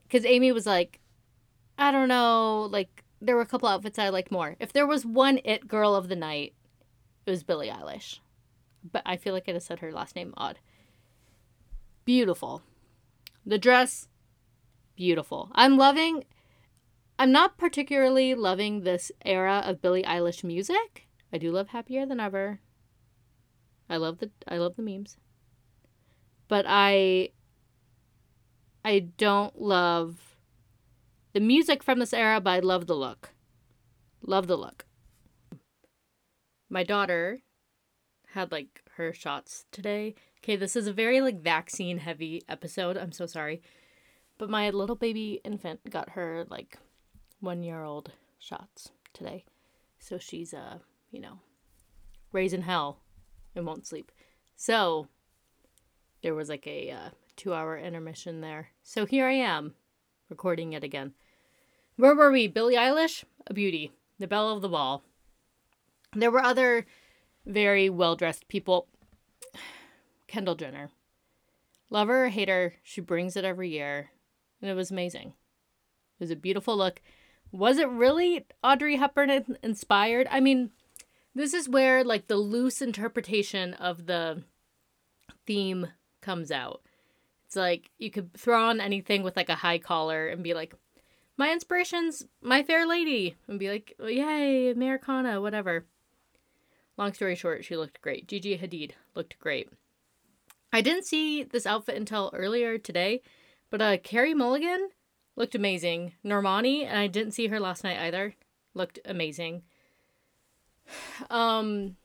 [0.07, 1.01] because Amy was like,
[1.79, 4.57] I don't know, like there were a couple outfits I liked more.
[4.59, 6.55] If there was one it girl of the night,
[7.27, 8.19] it was Billie Eilish.
[8.91, 10.59] But I feel like I just said her last name odd.
[12.05, 12.63] Beautiful.
[13.45, 14.09] The dress,
[14.97, 15.51] beautiful.
[15.53, 16.25] I'm loving
[17.21, 21.07] I'm not particularly loving this era of Billie Eilish music.
[21.31, 22.61] I do love Happier Than Ever.
[23.91, 25.19] I love the I love the memes.
[26.49, 27.29] But I
[28.83, 30.39] I don't love
[31.35, 33.35] the music from this era, but I love the look.
[34.23, 34.87] Love the look.
[36.71, 37.41] My daughter
[38.29, 40.15] had like her shots today.
[40.39, 42.97] Okay, this is a very like vaccine heavy episode.
[42.97, 43.61] I'm so sorry.
[44.39, 46.79] But my little baby infant got her like
[47.41, 49.45] one year old shots today.
[49.99, 50.79] So she's, uh,
[51.11, 51.41] you know,
[52.33, 53.01] raising hell
[53.55, 54.13] and won't sleep.
[54.57, 55.09] So
[56.23, 58.69] there was like a uh, two hour intermission there.
[58.83, 59.75] So here I am
[60.29, 61.15] recording it again.
[61.97, 62.47] Where were we?
[62.47, 65.03] Billie Eilish, a beauty, the belle of the ball.
[66.15, 66.87] There were other
[67.47, 68.87] very well dressed people.
[70.27, 70.91] Kendall Jenner.
[71.91, 74.11] Love her or hate her, she brings it every year.
[74.63, 75.29] And it was amazing.
[75.29, 77.03] It was a beautiful look.
[77.53, 80.29] Was it really Audrey Hepburn inspired?
[80.31, 80.71] I mean,
[81.35, 84.45] this is where like the loose interpretation of the
[85.47, 85.89] theme
[86.21, 86.83] comes out.
[87.47, 90.75] It's like you could throw on anything with like a high collar and be like,
[91.37, 95.87] my inspiration's My Fair Lady, and be like, yay, Americana, whatever.
[96.99, 98.29] Long story short, she looked great.
[98.29, 99.71] Gigi Hadid looked great.
[100.71, 103.23] I didn't see this outfit until earlier today,
[103.71, 104.91] but uh, Carey Mulligan
[105.41, 106.13] looked amazing.
[106.23, 108.35] Normani, and I didn't see her last night either,
[108.75, 109.63] looked amazing.
[111.31, 111.97] Um,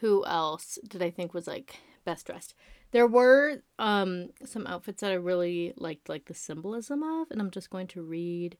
[0.00, 2.54] who else did I think was like best dressed?
[2.92, 7.50] There were um some outfits that I really liked, like the symbolism of, and I'm
[7.50, 8.56] just going to read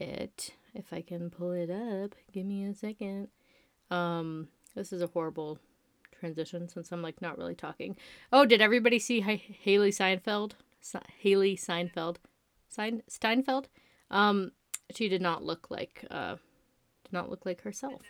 [0.00, 2.14] it if I can pull it up.
[2.32, 3.28] Give me a second.
[3.90, 5.58] Um, this is a horrible
[6.18, 7.96] transition since I'm like not really talking.
[8.32, 10.52] Oh, did everybody see H- Seinfeld?
[10.80, 11.04] Steinfeld?
[11.22, 12.18] Hailee Steinfeld
[12.68, 13.68] Stein- Steinfeld.
[14.10, 14.52] Um,
[14.94, 16.36] she did not look like uh,
[17.04, 18.02] did not look like herself.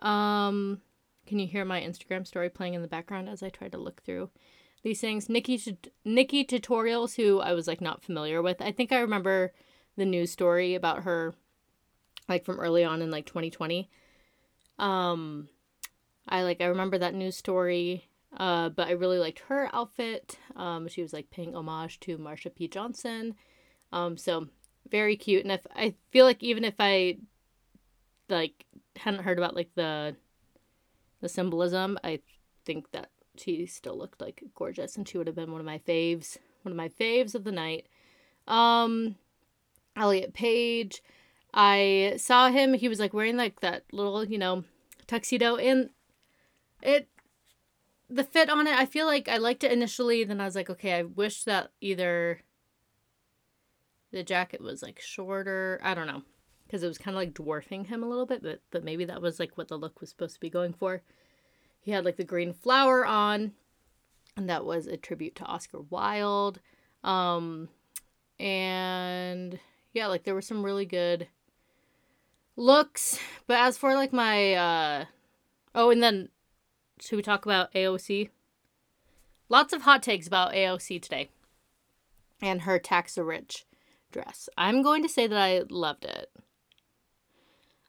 [0.00, 0.80] Um,
[1.26, 4.02] can you hear my Instagram story playing in the background as I try to look
[4.02, 4.30] through
[4.82, 5.28] these things?
[5.28, 8.60] Nikkie Nikkie tutorials, who I was like not familiar with.
[8.60, 9.52] I think I remember
[9.96, 11.34] the news story about her,
[12.28, 13.90] like from early on in like 2020.
[14.78, 15.48] Um,
[16.28, 18.06] I like I remember that news story.
[18.36, 20.38] Uh, but I really liked her outfit.
[20.54, 22.68] Um, she was like paying homage to Marsha P.
[22.68, 23.34] Johnson.
[23.92, 24.48] Um, so
[24.90, 25.42] very cute.
[25.42, 27.18] And if I feel like even if I
[28.28, 28.64] like
[28.96, 30.16] hadn't heard about like the
[31.20, 32.20] the symbolism, I
[32.64, 35.78] think that she still looked like gorgeous and she would have been one of my
[35.78, 37.86] faves, one of my faves of the night.
[38.46, 39.16] Um
[39.96, 41.02] Elliot Page,
[41.52, 44.64] I saw him, he was like wearing like that little, you know,
[45.06, 45.90] tuxedo and
[46.82, 47.08] it
[48.08, 50.68] the fit on it, I feel like I liked it initially, then I was like,
[50.70, 52.40] okay, I wish that either
[54.12, 55.80] the jacket was like shorter.
[55.82, 56.22] I don't know.
[56.66, 59.20] Because it was kind of like dwarfing him a little bit, but, but maybe that
[59.20, 61.02] was like what the look was supposed to be going for.
[61.80, 63.52] he had like the green flower on,
[64.36, 66.60] and that was a tribute to Oscar Wilde.
[67.02, 67.68] Um,
[68.38, 69.58] and
[69.92, 71.26] yeah, like there were some really good
[72.56, 73.18] looks.
[73.48, 75.04] But as for like my uh
[75.74, 76.28] oh, and then
[77.00, 78.30] should we talk about AOC?
[79.48, 81.30] Lots of hot takes about AOC today
[82.40, 83.66] and her tax the rich
[84.10, 84.48] dress.
[84.56, 86.30] I'm going to say that I loved it.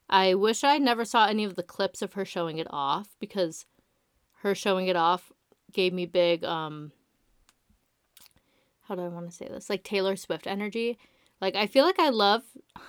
[0.08, 3.66] I wish I never saw any of the clips of her showing it off because
[4.40, 5.32] her showing it off
[5.72, 6.92] gave me big um
[8.82, 9.70] how do I want to say this?
[9.70, 10.98] Like Taylor Swift energy.
[11.40, 12.42] Like I feel like I love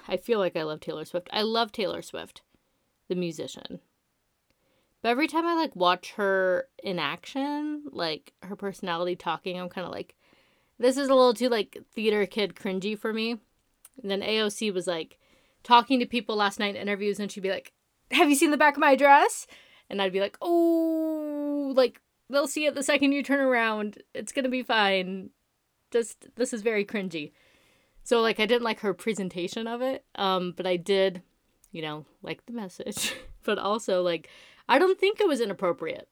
[0.07, 1.29] I feel like I love Taylor Swift.
[1.31, 2.41] I love Taylor Swift,
[3.07, 3.79] the musician.
[5.01, 9.85] But every time I like watch her in action, like her personality talking, I'm kind
[9.85, 10.15] of like
[10.83, 13.37] this is a little too like theater kid cringy for me.
[14.01, 15.17] And then AOC was like
[15.63, 17.71] talking to people last night in interviews and she'd be like,
[18.11, 19.47] "Have you seen the back of my dress?"
[19.89, 24.01] And I'd be like, "Oh, like they'll see it the second you turn around.
[24.13, 25.29] It's to be fine."
[25.91, 27.31] Just this is very cringy.
[28.03, 31.21] So like I didn't like her presentation of it, um but I did,
[31.71, 33.13] you know, like the message.
[33.43, 34.29] but also like
[34.67, 36.09] I don't think it was inappropriate.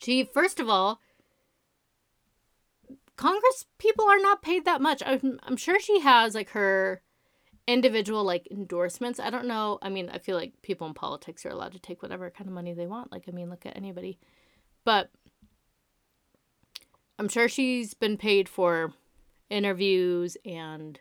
[0.00, 1.00] She first of all
[3.20, 5.02] Congress people are not paid that much.
[5.04, 7.02] I'm, I'm sure she has like her
[7.66, 9.20] individual like endorsements.
[9.20, 9.78] I don't know.
[9.82, 12.54] I mean, I feel like people in politics are allowed to take whatever kind of
[12.54, 13.12] money they want.
[13.12, 14.18] Like, I mean, look at anybody.
[14.86, 15.10] But
[17.18, 18.94] I'm sure she's been paid for
[19.50, 20.98] interviews and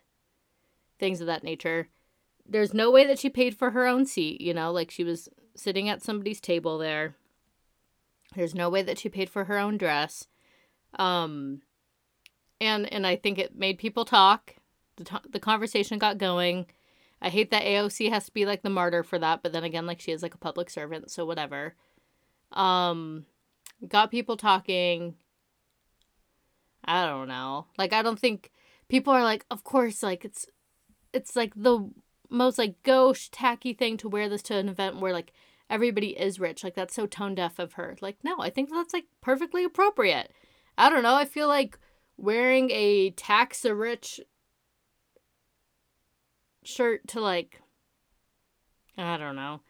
[1.00, 1.88] things of that nature.
[2.46, 5.30] There's no way that she paid for her own seat, you know, like she was
[5.56, 7.16] sitting at somebody's table there.
[8.36, 10.28] There's no way that she paid for her own dress.
[10.98, 11.62] Um
[12.62, 14.56] and and I think it made people talk.
[14.98, 16.68] The to- the conversation got going.
[17.22, 19.86] I hate that AOC has to be like the martyr for that, but then again
[19.86, 21.76] like she is like a public servant, so whatever.
[22.52, 23.26] Um
[23.88, 25.16] got people talking
[26.86, 27.68] I don't know.
[27.78, 28.52] Like I don't think
[28.88, 30.48] people are like, of course, like it's
[31.14, 31.90] it's like the
[32.30, 35.34] most like gauche tacky thing to wear this to an event where like
[35.70, 36.64] everybody is rich.
[36.64, 37.98] Like that's so tone deaf of her.
[38.02, 40.32] Like no, I think that's like perfectly appropriate.
[40.78, 41.16] I don't know.
[41.16, 41.78] I feel like
[42.20, 44.20] wearing a tax the rich
[46.64, 47.62] shirt to like
[48.98, 49.62] I don't know.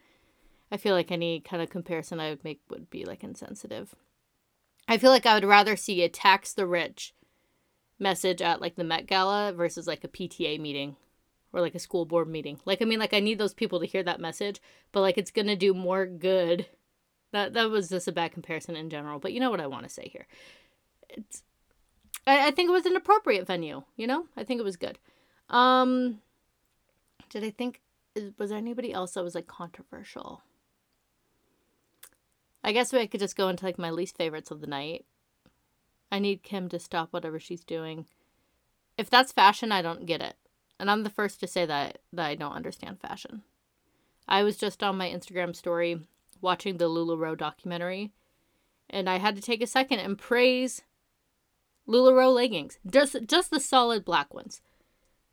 [0.71, 3.95] I feel like any kind of comparison I would make would be like insensitive.
[4.87, 7.13] I feel like I would rather see a tax the rich
[7.99, 10.95] message at like the Met Gala versus like a PTA meeting
[11.53, 12.59] or like a school board meeting.
[12.65, 15.31] Like I mean like I need those people to hear that message, but like it's
[15.31, 16.67] going to do more good.
[17.31, 19.83] That that was just a bad comparison in general, but you know what I want
[19.83, 20.27] to say here.
[21.09, 21.43] It's
[22.25, 24.25] I, I think it was an appropriate venue, you know?
[24.35, 24.99] I think it was good.
[25.49, 26.21] Um
[27.29, 27.81] did I think
[28.37, 30.41] was there anybody else that was like controversial?
[32.63, 35.05] I guess I could just go into like my least favorites of the night.
[36.11, 38.05] I need Kim to stop whatever she's doing.
[38.97, 40.35] If that's fashion, I don't get it.
[40.79, 43.43] And I'm the first to say that that I don't understand fashion.
[44.27, 46.01] I was just on my Instagram story
[46.41, 48.11] watching the LuLaRoe documentary,
[48.89, 50.83] and I had to take a second and praise
[51.89, 52.77] LuLaRoe leggings.
[52.89, 54.61] Just just the solid black ones.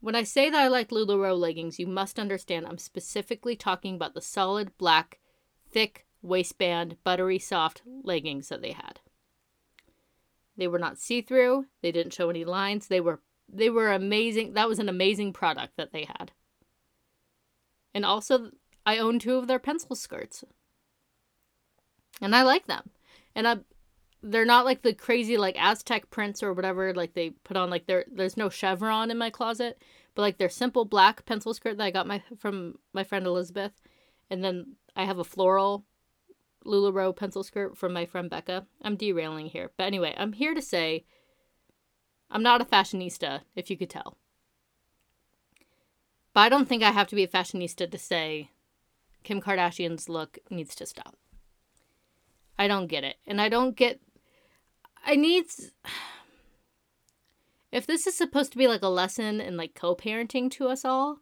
[0.00, 4.14] When I say that I like LuLaRoe leggings, you must understand I'm specifically talking about
[4.14, 5.18] the solid black,
[5.70, 9.00] thick waistband, buttery soft leggings that they had.
[10.56, 12.88] They were not see-through, they didn't show any lines.
[12.88, 14.54] They were they were amazing.
[14.54, 16.32] That was an amazing product that they had.
[17.94, 18.50] And also
[18.86, 20.44] I own two of their pencil skirts.
[22.22, 22.90] And I like them.
[23.34, 23.58] And I
[24.30, 27.86] they're not like the crazy like Aztec prints or whatever like they put on like
[27.86, 29.82] there there's no chevron in my closet,
[30.14, 33.72] but like their simple black pencil skirt that I got my from my friend Elizabeth.
[34.28, 35.84] And then I have a floral
[36.64, 38.66] LuLaRoe pencil skirt from my friend Becca.
[38.82, 39.70] I'm derailing here.
[39.76, 41.04] But anyway, I'm here to say
[42.30, 44.16] I'm not a fashionista, if you could tell.
[46.32, 48.50] But I don't think I have to be a fashionista to say
[49.22, 51.16] Kim Kardashian's look needs to stop.
[52.58, 53.16] I don't get it.
[53.26, 54.00] And I don't get.
[55.06, 55.46] I need.
[57.70, 60.84] If this is supposed to be like a lesson in like co parenting to us
[60.84, 61.20] all,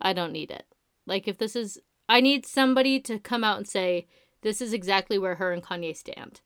[0.00, 0.64] I don't need it.
[1.06, 1.78] Like, if this is.
[2.08, 4.08] I need somebody to come out and say,
[4.42, 6.40] this is exactly where her and Kanye stand.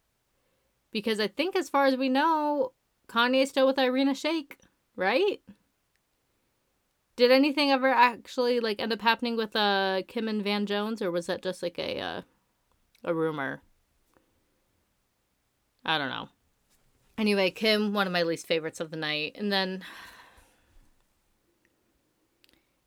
[0.91, 2.72] Because I think, as far as we know,
[3.09, 4.57] Kanye's still with Irina Shayk,
[4.95, 5.41] right?
[7.16, 11.11] Did anything ever actually like end up happening with uh Kim and Van Jones, or
[11.11, 12.22] was that just like a uh,
[13.05, 13.62] a rumor?
[15.85, 16.29] I don't know.
[17.17, 19.85] Anyway, Kim, one of my least favorites of the night, and then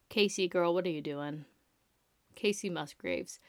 [0.09, 1.45] Kacey, girl, what are you doing?
[2.35, 3.39] Kacey Musgraves.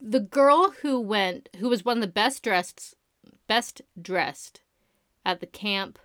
[0.00, 2.94] the girl who went, who was one of the best dressed,
[3.46, 4.60] best dressed
[5.24, 5.98] at the camp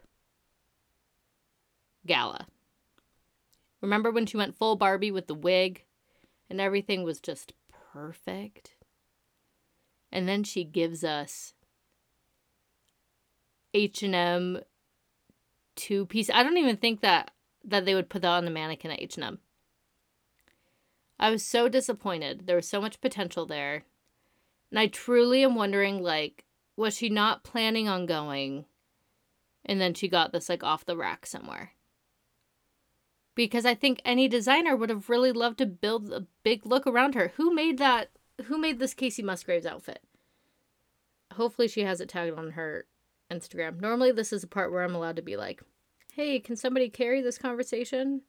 [2.06, 2.48] gala.
[3.82, 5.84] Remember when she went full Barbie with the wig
[6.50, 7.54] and everything was just
[7.94, 8.76] perfect?
[10.12, 11.54] And then she gives us
[13.76, 14.62] H&M
[15.76, 16.30] two piece.
[16.30, 17.32] I don't even think that
[17.64, 19.40] that they would put that on the mannequin at H&M.
[21.20, 22.46] I was so disappointed.
[22.46, 23.86] There was so much potential there.
[24.72, 26.46] And I truly am wondering like
[26.78, 28.66] was she not planning on going
[29.66, 31.72] and then she got this like off the rack somewhere?
[33.34, 37.16] Because I think any designer would have really loved to build a big look around
[37.16, 37.34] her.
[37.36, 38.12] Who made that
[38.46, 40.02] who made this Kacey Musgraves outfit?
[41.34, 42.86] Hopefully she has it tagged on her
[43.32, 43.80] Instagram.
[43.80, 45.62] Normally this is a part where I'm allowed to be like,
[46.14, 48.22] "Hey, can somebody carry this conversation?"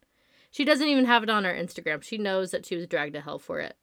[0.51, 2.03] She doesn't even have it on her Instagram.
[2.03, 3.77] She knows that she was dragged to hell for it.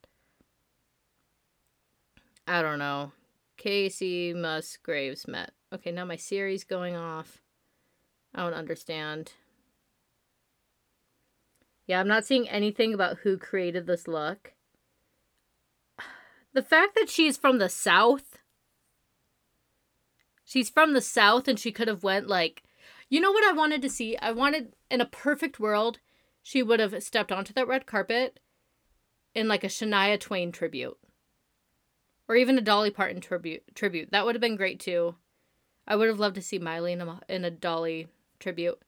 [2.47, 3.11] I don't know.
[3.57, 5.51] Kacey Musgraves met.
[5.73, 7.41] Okay, now my Siri's going off.
[8.33, 9.33] I don't understand.
[11.85, 14.53] Yeah, I'm not seeing anything about who created this look.
[16.53, 18.32] The fact that she's from the South.
[20.53, 22.61] She's from the South and she could have went like
[23.09, 24.15] you know what I wanted to see?
[24.17, 25.97] I wanted in a perfect world
[26.43, 28.39] she would have stepped onto that red carpet
[29.33, 30.95] in like a Shania Twain tribute.
[32.27, 34.11] Or even a Dolly Parton tribute tribute.
[34.11, 35.15] That would have been great too.
[35.87, 38.79] I would have loved to see Miley in a, in a Dolly tribute.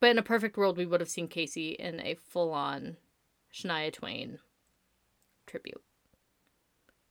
[0.00, 2.96] But in a perfect world, we would have seen Kacey in a full on
[3.54, 4.40] Shania Twain
[5.46, 5.84] tribute.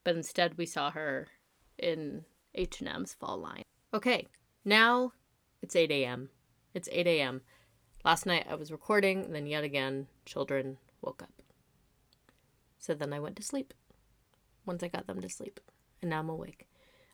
[0.04, 1.28] But instead, we saw her
[1.80, 2.24] in
[2.54, 3.62] H&M's fall line.
[3.92, 4.28] Okay,
[4.64, 5.12] now
[5.62, 6.30] it's 8 a.m.
[6.74, 7.42] It's 8 a.m.
[8.04, 11.42] Last night I was recording, then yet again, children woke up.
[12.78, 13.74] So then I went to sleep
[14.64, 15.60] once I got them to sleep.
[16.00, 16.66] And now I'm awake.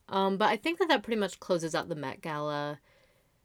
[0.08, 2.78] Um, but I think that that pretty much closes out the Met Gala.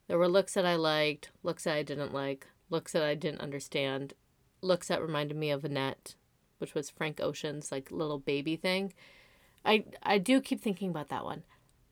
[0.08, 3.42] There were looks that I liked, looks that I didn't like, looks that I didn't
[3.42, 4.14] understand,
[4.62, 6.16] looks that reminded me of Annette,
[6.60, 8.94] which was Frank Ocean's like little baby thing.
[9.66, 11.44] I I do keep thinking about that one.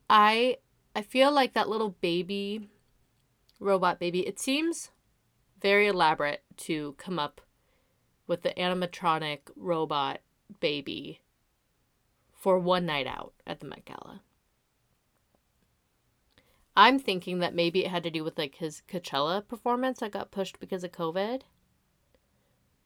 [0.09, 0.57] I
[0.95, 2.69] I feel like that little baby
[3.59, 4.91] robot baby, it seems
[5.61, 7.41] very elaborate to come up
[8.27, 10.21] with the animatronic robot
[10.59, 11.19] baby
[12.31, 14.21] for one night out at the Met Gala.
[16.77, 20.31] I'm thinking that maybe it had to do with like his Coachella performance that got
[20.31, 21.41] pushed because of COVID.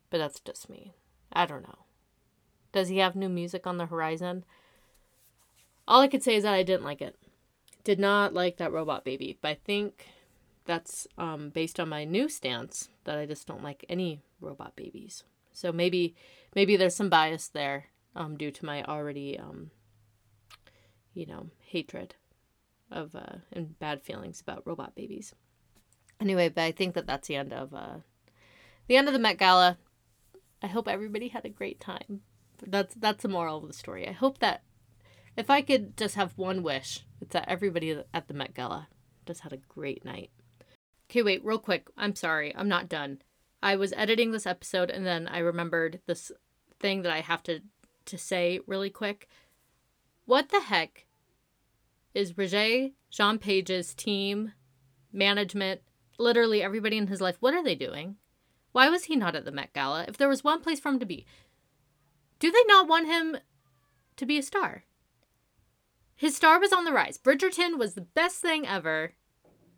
[0.10, 0.94] But that's just me.
[1.32, 1.86] I don't know.
[2.72, 4.46] Does he have new music on the horizon?
[5.88, 7.16] All I could say is that I didn't like it.
[7.84, 9.38] Did not like that robot baby.
[9.42, 10.08] But I think
[10.66, 15.24] that's um, based on my new stance that I just don't like any robot babies.
[15.52, 16.16] So maybe
[16.56, 19.72] maybe there's some bias there um, due to my already um,
[21.14, 22.16] you know hatred
[22.92, 25.34] of uh, and bad feelings about robot babies.
[26.20, 27.98] Anyway, but I think that that's the end of uh,
[28.88, 29.78] the end of the Met Gala.
[30.62, 32.22] I hope everybody had a great time.
[32.66, 34.08] That's that's the moral of the story.
[34.08, 34.64] I hope that
[35.36, 38.88] if I could just have one wish, it's that everybody at the Met Gala
[39.26, 40.32] just had a great night.
[41.10, 41.88] Okay, wait, real quick.
[41.98, 42.56] I'm sorry.
[42.56, 43.22] I'm not done.
[43.62, 46.32] I was editing this episode and then I remembered this
[46.80, 47.62] thing that I have to
[48.06, 49.30] to say really quick.
[50.26, 51.06] What the heck
[52.14, 54.52] is Regé Jean Page's team,
[55.12, 55.82] management,
[56.20, 58.18] literally everybody in his life, what are they doing?
[58.74, 60.06] Why was he not at the Met Gala?
[60.08, 61.26] If there was one place for him to be,
[62.40, 63.38] do they not want him
[64.18, 64.84] to be a star?
[66.16, 67.18] His star was on the rise.
[67.18, 69.14] Bridgerton was the best thing ever.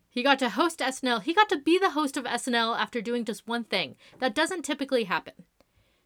[0.09, 1.23] He got to host SNL.
[1.23, 3.95] He got to be the host of SNL after doing just one thing.
[4.19, 5.33] That doesn't typically happen.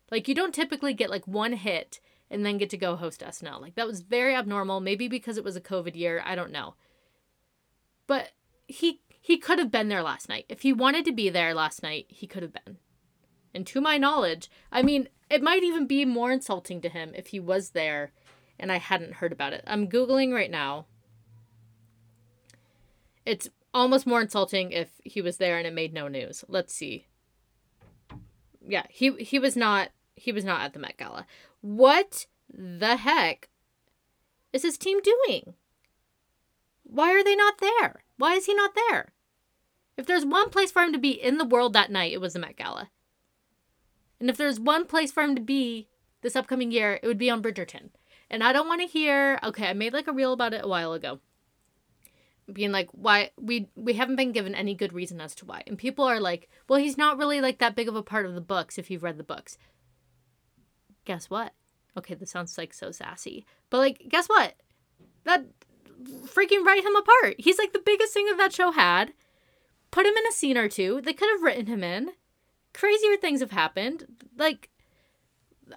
[0.09, 1.99] Like, you don't typically get like one hit
[2.32, 3.61] and then get to go host SNL.
[3.61, 4.80] Like, that was very abnormal.
[4.80, 6.23] Maybe because it was a COVID year.
[6.25, 6.75] I don't know.
[8.07, 8.32] But
[8.67, 10.45] he he could have been there last night.
[10.49, 12.77] If he wanted to be there last night, he could have been.
[13.53, 17.27] And to my knowledge, I mean, it might even be more insulting to him if
[17.27, 18.11] he was there
[18.60, 19.64] and I hadn't heard about it.
[19.68, 20.86] I'm Googling right now.
[23.26, 26.43] It's almost more insulting if he was there and it made no news.
[26.47, 27.07] Let's see.
[28.66, 31.26] Yeah, he he was not he was not at the Met Gala.
[31.62, 33.49] What the heck
[34.51, 35.53] is his team doing?
[36.84, 38.03] Why are they not there?
[38.18, 39.14] Why is he not there?
[39.97, 42.34] If there's one place for him to be in the world that night, it was
[42.34, 42.89] the Met Gala.
[44.20, 45.88] And if there's one place for him to be
[46.22, 47.89] this upcoming year, it would be on Bridgerton.
[48.30, 50.67] And I don't want to hear, okay, I made like a reel about it a
[50.67, 51.19] while ago
[52.51, 55.77] being like why we we haven't been given any good reason as to why and
[55.77, 58.41] people are like well he's not really like that big of a part of the
[58.41, 59.55] books if you've read the books
[61.05, 61.53] guess what
[61.97, 63.45] Okay, this sounds like so sassy.
[63.69, 64.55] But like, guess what?
[65.25, 65.45] That
[66.25, 67.36] freaking write him apart.
[67.38, 69.13] He's like the biggest thing that that show had.
[69.91, 71.01] Put him in a scene or two.
[71.01, 72.11] They could have written him in.
[72.73, 74.05] Crazier things have happened.
[74.38, 74.69] Like,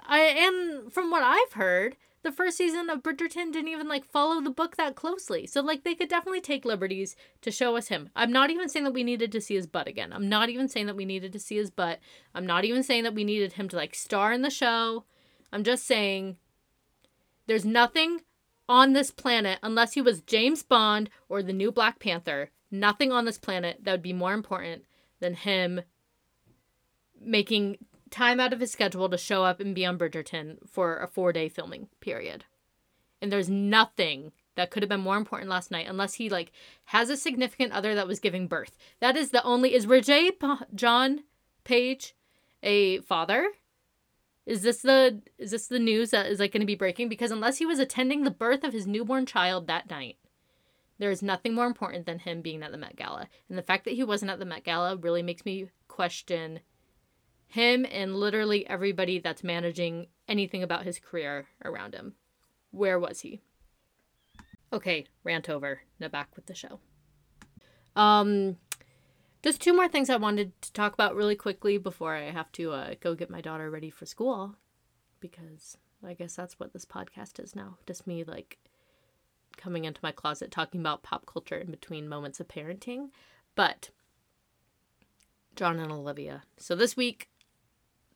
[0.06, 4.40] I and from what I've heard, the first season of Bridgerton didn't even like follow
[4.40, 5.46] the book that closely.
[5.46, 8.10] So like they could definitely take liberties to show us him.
[8.14, 10.12] I'm not even saying that we needed to see his butt again.
[10.12, 11.98] I'm not even saying that we needed to see his butt.
[12.34, 15.04] I'm not even saying that we needed him to like star in the show.
[15.52, 16.36] I'm just saying
[17.46, 18.20] there's nothing
[18.68, 22.50] on this planet unless he was James Bond or the new Black Panther.
[22.70, 24.84] Nothing on this planet that would be more important
[25.20, 25.82] than him
[27.20, 27.78] making
[28.12, 31.32] time out of his schedule to show up and be on Bridgerton for a four
[31.32, 32.44] day filming period.
[33.20, 36.52] And there's nothing that could have been more important last night unless he like
[36.86, 38.76] has a significant other that was giving birth.
[39.00, 40.30] That is the only is Regé
[40.74, 41.24] Jean
[41.64, 42.14] Page
[42.62, 43.48] a father?
[44.44, 47.30] Is this the is this the news that is like going to be breaking because
[47.30, 50.16] unless he was attending the birth of his newborn child that night,
[50.98, 53.28] there is nothing more important than him being at the Met Gala.
[53.48, 56.60] And the fact that he wasn't at the Met Gala really makes me question
[57.52, 62.14] him and literally everybody that's managing anything about his career around him.
[62.70, 63.42] Where was he?
[64.72, 65.82] Okay, rant over.
[66.00, 66.80] Now back with the show.
[67.94, 68.56] Um,
[69.42, 72.72] just two more things I wanted to talk about really quickly before I have to
[72.72, 74.56] uh, go get my daughter ready for school,
[75.20, 77.76] because I guess that's what this podcast is now.
[77.86, 78.56] Just me like
[79.58, 83.10] coming into my closet talking about pop culture in between moments of parenting.
[83.54, 83.90] But
[85.54, 86.44] John and Olivia.
[86.56, 87.28] So this week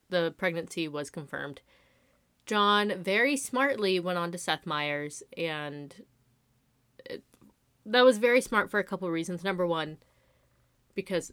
[0.08, 1.60] the pregnancy was confirmed.
[2.46, 5.94] John very smartly went on to Seth Meyers, and
[7.04, 7.24] it,
[7.84, 9.42] that was very smart for a couple reasons.
[9.42, 9.98] Number one,
[10.94, 11.32] because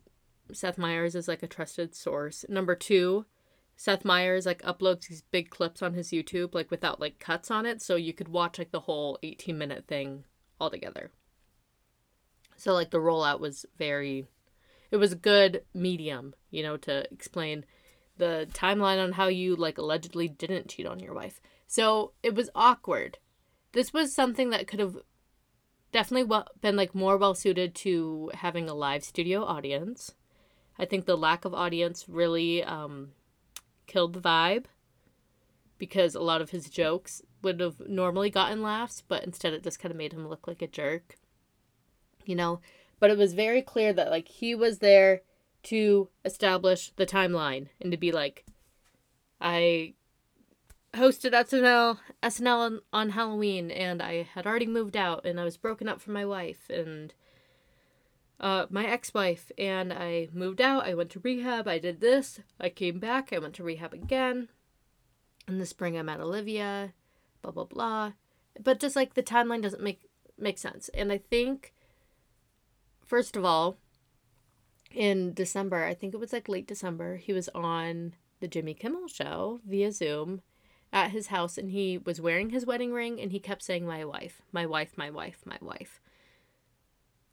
[0.51, 2.45] Seth Meyers is like a trusted source.
[2.49, 3.25] Number two,
[3.75, 7.65] Seth Meyers like uploads these big clips on his YouTube, like without like cuts on
[7.65, 10.25] it, so you could watch like the whole 18 minute thing
[10.59, 11.11] all together.
[12.55, 14.25] So like the rollout was very,
[14.91, 17.65] it was a good medium, you know, to explain
[18.17, 21.41] the timeline on how you like allegedly didn't cheat on your wife.
[21.67, 23.17] So it was awkward.
[23.71, 24.97] This was something that could have
[25.91, 30.13] definitely well, been like more well suited to having a live studio audience.
[30.77, 33.11] I think the lack of audience really um,
[33.87, 34.65] killed the vibe
[35.77, 39.79] because a lot of his jokes would have normally gotten laughs, but instead it just
[39.79, 41.15] kind of made him look like a jerk.
[42.25, 42.61] You know,
[42.99, 45.21] but it was very clear that like he was there
[45.63, 48.45] to establish the timeline and to be like,
[49.39, 49.93] I
[50.93, 55.57] hosted SNL SNL on, on Halloween and I had already moved out and I was
[55.57, 57.13] broken up from my wife and
[58.39, 60.85] uh, my ex-wife and I moved out.
[60.85, 61.67] I went to rehab.
[61.67, 62.41] I did this.
[62.59, 63.31] I came back.
[63.31, 64.49] I went to rehab again.
[65.47, 66.93] In the spring, I met Olivia.
[67.41, 68.11] Blah blah blah.
[68.61, 70.01] But just like the timeline doesn't make
[70.37, 70.89] make sense.
[70.93, 71.73] And I think,
[73.05, 73.77] first of all,
[74.93, 79.07] in December, I think it was like late December, he was on the Jimmy Kimmel
[79.07, 80.41] show via Zoom
[80.91, 84.05] at his house and he was wearing his wedding ring and he kept saying, My
[84.05, 85.99] wife, my wife, my wife, my wife.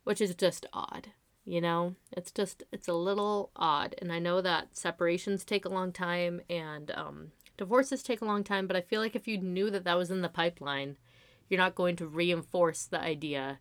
[0.04, 1.08] Which is just odd,
[1.44, 1.94] you know?
[2.12, 3.94] It's just, it's a little odd.
[3.98, 8.42] And I know that separations take a long time and um, divorces take a long
[8.42, 10.96] time, but I feel like if you knew that that was in the pipeline,
[11.48, 13.58] you're not going to reinforce the idea,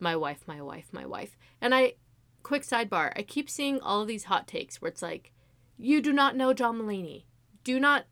[0.00, 1.36] my wife, my wife, my wife.
[1.60, 1.94] And I,
[2.42, 5.32] quick sidebar I keep seeing all of these hot takes where it's like,
[5.78, 7.24] you do not know John Mulaney.
[7.64, 8.04] Do not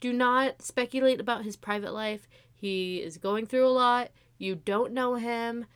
[0.00, 2.28] do not speculate about his private life.
[2.52, 4.10] He is going through a lot.
[4.38, 5.66] You don't know him.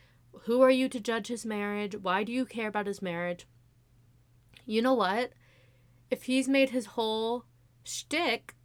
[0.43, 1.95] Who are you to judge his marriage?
[1.95, 3.47] Why do you care about his marriage?
[4.65, 5.31] You know what?
[6.11, 7.45] If he's made his whole
[7.83, 8.55] shtick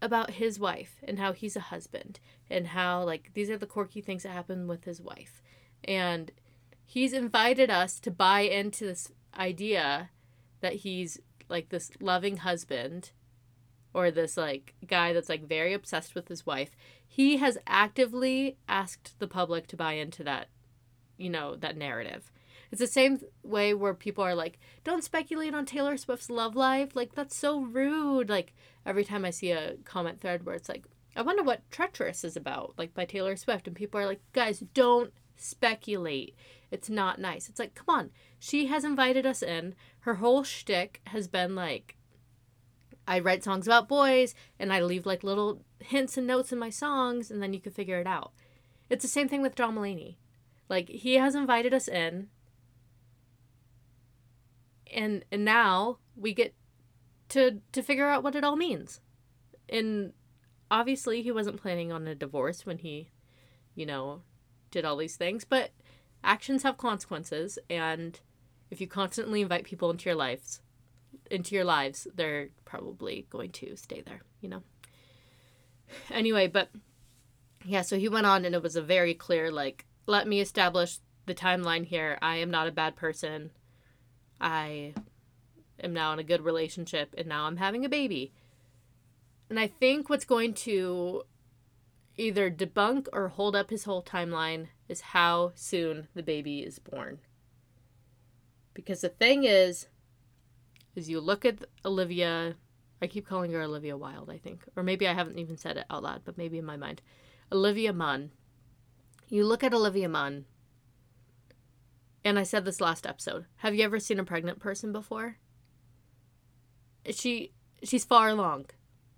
[0.00, 2.20] about his wife and how he's a husband
[2.50, 5.40] and how like these are the quirky things that happen with his wife
[5.84, 6.32] and
[6.92, 10.10] he's invited us to buy into this idea
[10.60, 11.18] that he's
[11.48, 13.12] like this loving husband
[13.94, 16.76] or this like guy that's like very obsessed with his wife.
[17.06, 20.48] He has actively asked the public to buy into that
[21.16, 22.30] you know that narrative.
[22.70, 26.94] It's the same way where people are like don't speculate on taylor swift's love life.
[26.94, 28.28] Like that's so rude.
[28.28, 28.52] Like
[28.84, 30.84] every time i see a comment thread where it's like
[31.16, 34.60] i wonder what treacherous is about like by taylor swift and people are like guys
[34.74, 36.34] don't speculate
[36.72, 37.50] it's not nice.
[37.50, 38.10] It's like, come on.
[38.38, 39.74] She has invited us in.
[40.00, 41.96] Her whole shtick has been like,
[43.06, 46.70] I write songs about boys and I leave like little hints and notes in my
[46.70, 48.32] songs and then you can figure it out.
[48.88, 50.16] It's the same thing with John Mulaney.
[50.70, 52.28] Like he has invited us in
[54.90, 56.54] and and now we get
[57.30, 59.00] to to figure out what it all means.
[59.68, 60.14] And
[60.70, 63.10] obviously he wasn't planning on a divorce when he,
[63.74, 64.22] you know,
[64.70, 65.70] did all these things, but
[66.24, 68.20] actions have consequences and
[68.70, 70.60] if you constantly invite people into your lives,
[71.30, 74.62] into your lives, they're probably going to stay there, you know.
[76.10, 76.70] Anyway, but
[77.64, 80.98] yeah, so he went on and it was a very clear like let me establish
[81.26, 82.18] the timeline here.
[82.22, 83.50] I am not a bad person.
[84.40, 84.94] I
[85.82, 88.32] am now in a good relationship and now I'm having a baby.
[89.48, 91.24] And I think what's going to
[92.16, 97.18] either debunk or hold up his whole timeline is how soon the baby is born.
[98.74, 99.88] Because the thing is,
[100.94, 102.54] is you look at Olivia,
[103.00, 104.60] I keep calling her Olivia Wilde, I think.
[104.76, 107.00] Or maybe I haven't even said it out loud, but maybe in my mind.
[107.50, 108.30] Olivia Munn.
[109.28, 110.44] You look at Olivia Munn,
[112.22, 113.46] and I said this last episode.
[113.56, 115.38] Have you ever seen a pregnant person before?
[117.10, 118.66] She she's far along.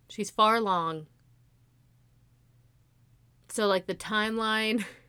[0.09, 1.07] She's far along.
[3.49, 4.85] So like the timeline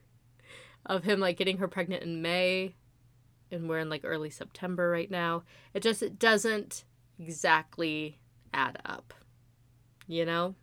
[0.85, 2.75] of him like getting her pregnant in May
[3.51, 5.43] and we're in like early September right now.
[5.73, 6.83] It just it doesn't
[7.19, 8.19] exactly
[8.53, 9.13] add up.
[10.07, 10.55] You know?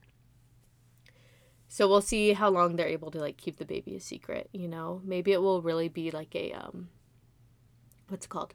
[1.69, 4.69] So we'll see how long they're able to like keep the baby a secret, you
[4.69, 5.01] know?
[5.05, 6.89] Maybe it will really be like a um
[8.09, 8.55] what's called?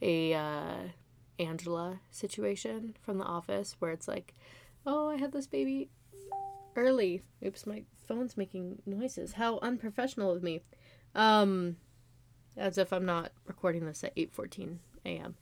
[0.00, 0.88] A uh
[1.38, 4.34] Angela situation from the office where it's like,
[4.86, 5.90] "Oh, I had this baby
[6.76, 7.22] early.
[7.44, 9.32] Oops, my phone's making noises.
[9.32, 10.60] How unprofessional of me."
[11.14, 11.76] Um
[12.56, 15.34] as if I'm not recording this at 8:14 a.m.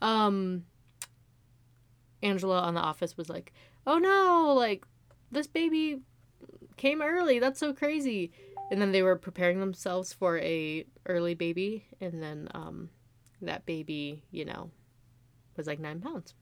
[0.00, 0.64] Um
[2.22, 3.52] Angela on the office was like,
[3.86, 4.86] "Oh no, like
[5.30, 6.00] this baby
[6.76, 7.38] came early.
[7.38, 8.32] That's so crazy."
[8.70, 12.88] And then they were preparing themselves for a early baby and then um
[13.42, 14.70] that baby, you know,
[15.56, 16.34] was like 9 pounds.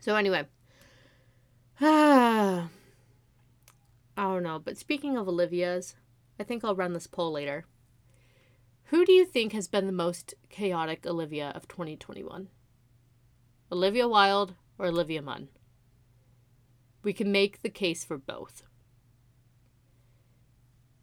[0.00, 0.46] So anyway,
[1.80, 2.68] I
[4.16, 5.96] don't know, but speaking of Olivia's,
[6.38, 7.66] I think I'll run this poll later.
[8.90, 12.48] Who do you think has been the most chaotic Olivia of 2021?
[13.72, 15.48] Olivia Wilde or Olivia Munn?
[17.02, 18.62] We can make the case for both.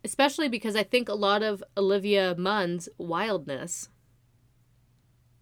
[0.01, 3.89] Especially because I think a lot of Olivia Munn's wildness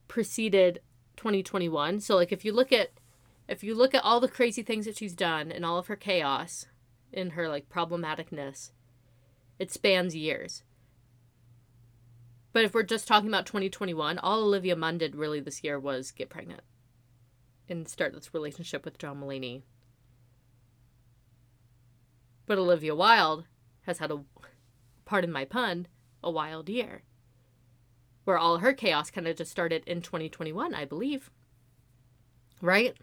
[0.08, 0.82] preceded
[1.18, 2.00] 2021.
[2.00, 2.90] So like if you look at
[3.48, 5.96] if you look at all the crazy things that she's done and all of her
[5.96, 6.66] chaos
[7.14, 8.72] and her like problematicness,
[9.60, 10.64] it spans years.
[12.54, 16.12] But if we're just talking about 2021, all Olivia Munn did really this year was
[16.12, 16.62] get pregnant
[17.70, 19.62] and start this relationship with John Mulaney.
[22.46, 23.46] But Olivia Wilde
[23.84, 24.20] has had a,
[25.06, 25.88] pardon my pun,
[26.22, 27.04] a wild year.
[28.26, 31.32] Where all her chaos kind of just started in 2021, I believe.
[32.62, 32.96] Right?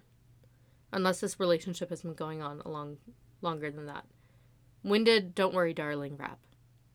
[0.92, 2.98] Unless this relationship has been going on a long,
[3.40, 4.04] longer than that.
[4.82, 6.38] When did Don't Worry Darling wrap?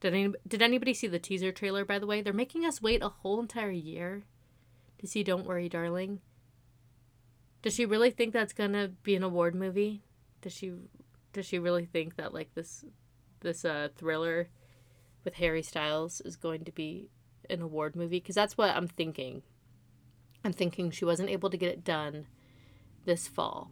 [0.04, 2.20] Did any, did anybody see the teaser trailer by the way?
[2.20, 4.24] They're making us wait a whole entire year
[4.98, 6.20] to see Don't Worry Darling.
[7.62, 10.02] Does she really think that's to be an award movie?
[10.42, 10.74] Does she
[11.32, 12.84] does she really think that like this
[13.40, 14.50] this uh thriller
[15.24, 17.08] with Harry Styles is going to be
[17.48, 19.40] an award movie because that's what I'm thinking.
[20.44, 22.26] I'm thinking she wasn't able to get it done
[23.06, 23.70] this fall.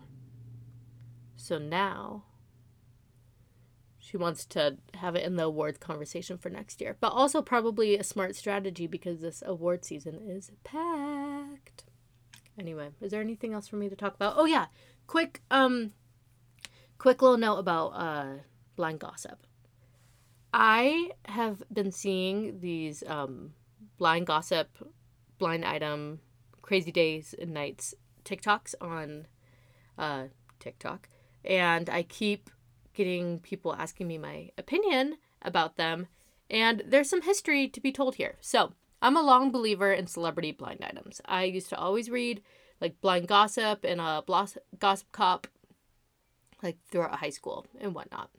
[1.36, 2.24] So now
[4.12, 6.98] she wants to have it in the awards conversation for next year.
[7.00, 11.84] But also probably a smart strategy because this award season is packed.
[12.58, 14.34] Anyway, is there anything else for me to talk about?
[14.36, 14.66] Oh yeah,
[15.06, 15.92] quick um
[16.98, 18.26] quick little note about uh
[18.76, 19.46] blind gossip.
[20.52, 23.54] I have been seeing these um
[23.96, 24.76] blind gossip,
[25.38, 26.20] blind item,
[26.60, 27.94] crazy days and nights
[28.26, 29.26] TikToks on
[29.96, 30.24] uh
[30.60, 31.08] TikTok
[31.46, 32.50] and I keep
[32.94, 36.08] getting people asking me my opinion about them,
[36.50, 38.36] and there's some history to be told here.
[38.40, 41.20] So, I'm a long believer in celebrity blind items.
[41.24, 42.42] I used to always read
[42.80, 45.46] like blind gossip and a Blos- gossip cop
[46.62, 48.30] like throughout high school and whatnot.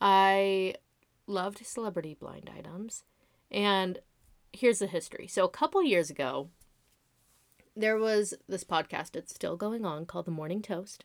[0.00, 0.74] I
[1.26, 3.04] loved celebrity blind items.
[3.50, 4.00] And
[4.52, 5.26] here's the history.
[5.26, 6.48] So, a couple years ago,
[7.76, 11.04] there was this podcast, it's still going on, called The Morning Toast.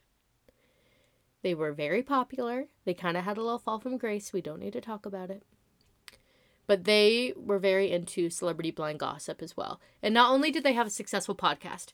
[1.41, 2.65] They were very popular.
[2.85, 4.31] They kind of had a little fall from grace.
[4.31, 5.43] We don't need to talk about it.
[6.67, 9.81] But they were very into celebrity blind gossip as well.
[10.01, 11.93] And not only did they have a successful podcast,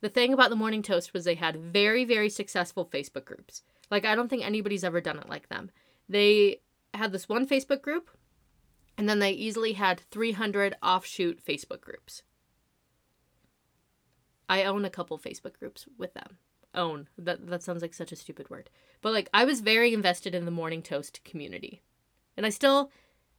[0.00, 3.62] the thing about the Morning Toast was they had very, very successful Facebook groups.
[3.90, 5.70] Like, I don't think anybody's ever done it like them.
[6.08, 6.60] They
[6.92, 8.10] had this one Facebook group,
[8.96, 12.22] and then they easily had 300 offshoot Facebook groups.
[14.48, 16.38] I own a couple Facebook groups with them.
[16.74, 17.08] Own.
[17.18, 18.70] That that sounds like such a stupid word.
[19.00, 21.82] But like I was very invested in the morning toast community.
[22.36, 22.90] And I still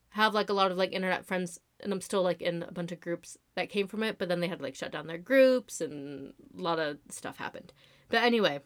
[0.10, 2.92] have like a lot of like internet friends and I'm still like in a bunch
[2.92, 5.82] of groups that came from it, but then they had like shut down their groups
[5.82, 7.74] and a lot of stuff happened.
[8.10, 8.62] But anyway,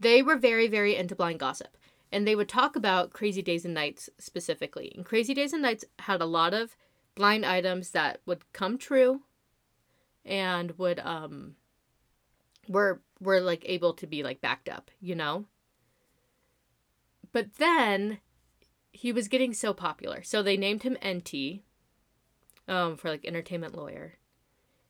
[0.00, 1.76] they were very, very into blind gossip.
[2.12, 4.92] And they would talk about Crazy Days and Nights specifically.
[4.96, 6.76] And Crazy Days and Nights had a lot of
[7.14, 9.22] blind items that would come true
[10.24, 11.54] and would um
[12.70, 15.44] were were like able to be like backed up, you know?
[17.32, 18.18] But then
[18.92, 20.22] he was getting so popular.
[20.22, 21.62] So they named him Enty
[22.68, 24.14] um for like entertainment lawyer.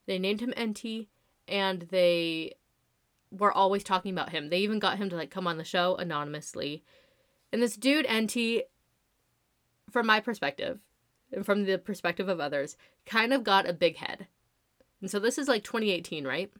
[0.06, 1.08] They named him Enty
[1.48, 2.54] and they
[3.30, 4.50] were always talking about him.
[4.50, 6.84] They even got him to like come on the show anonymously.
[7.52, 8.62] And this dude Enty
[9.90, 10.80] from my perspective
[11.32, 12.76] and from the perspective of others
[13.06, 14.26] kind of got a big head.
[15.00, 16.52] And so this is like 2018, right?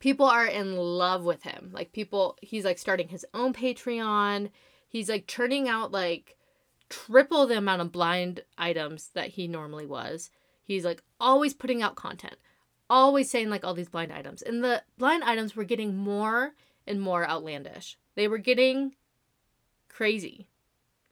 [0.00, 1.70] People are in love with him.
[1.72, 4.50] Like people he's like starting his own Patreon.
[4.88, 6.36] He's like turning out like
[6.88, 10.30] triple the amount of blind items that he normally was.
[10.64, 12.36] He's like always putting out content
[12.90, 14.42] always saying like all these blind items.
[14.42, 16.52] And the blind items were getting more
[16.86, 17.96] and more outlandish.
[18.16, 18.96] They were getting
[19.88, 20.48] crazy.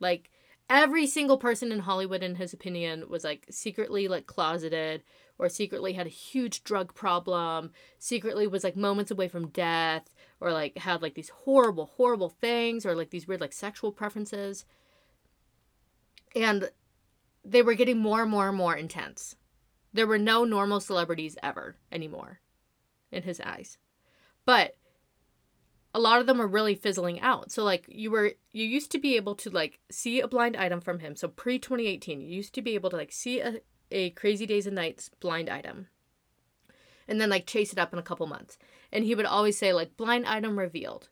[0.01, 0.31] Like
[0.69, 5.05] every single person in Hollywood in his opinion was like secretly like closeted
[5.39, 10.11] or secretly had a huge drug problem, secretly was like moments away from death
[10.41, 14.65] or like had like these horrible horrible things or like these weird like sexual preferences.
[16.35, 16.71] And
[17.45, 19.37] they were getting more and more and more intense.
[19.93, 22.41] There were no normal celebrities ever anymore
[23.11, 23.79] in his eyes.
[24.45, 24.77] But
[25.95, 27.51] a lot of them were really fizzling out.
[27.51, 30.81] So like you were you used to be able to like see a blind item
[30.81, 31.17] from him.
[31.17, 33.61] So pre 2018, you used to be able to like see a,
[33.91, 35.89] a Crazy Days and Nights blind item.
[37.07, 38.59] And then like chase it up in a couple months.
[38.93, 41.09] And he would always say like blind item revealed.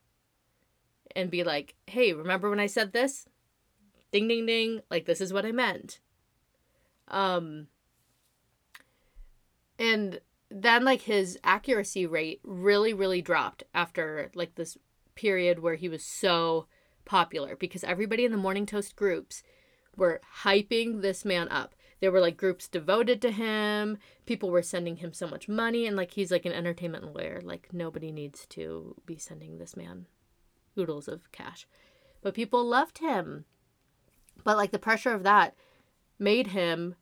[1.14, 3.26] And be like, "Hey, remember when I said this?
[4.12, 6.00] Ding ding ding, like this is what I meant."
[7.08, 7.68] Um
[9.78, 10.20] and
[10.50, 14.76] then like his accuracy rate really really dropped after like this
[15.14, 16.66] period where he was so
[17.04, 19.42] popular because everybody in the morning toast groups
[19.96, 23.98] were hyping this man up there were like groups devoted to him.
[24.26, 27.40] People were sending him so much money and like he's like an entertainment lawyer.
[27.42, 30.06] Like nobody needs to be sending this man
[30.78, 31.66] oodles of cash.
[32.22, 33.44] But people loved him.
[34.44, 35.54] But like the pressure of that
[36.18, 36.96] made him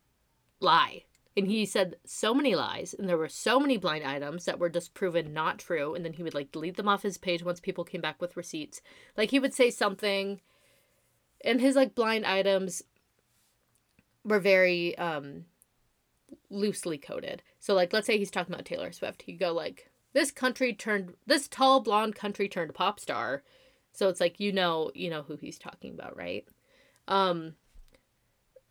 [0.60, 1.04] lie.
[1.36, 4.68] And he said so many lies and there were so many blind items that were
[4.68, 7.58] just proven not true and then he would like delete them off his page once
[7.58, 8.80] people came back with receipts.
[9.16, 10.40] Like he would say something
[11.44, 12.84] and his like blind items
[14.24, 15.44] were very um
[16.50, 17.42] loosely coded.
[17.60, 19.22] So like let's say he's talking about taylor swift.
[19.22, 23.42] He'd go like this country turned this tall blonde country turned pop star.
[23.92, 26.46] So it's like you know you know who he's talking about right?
[27.08, 27.54] Um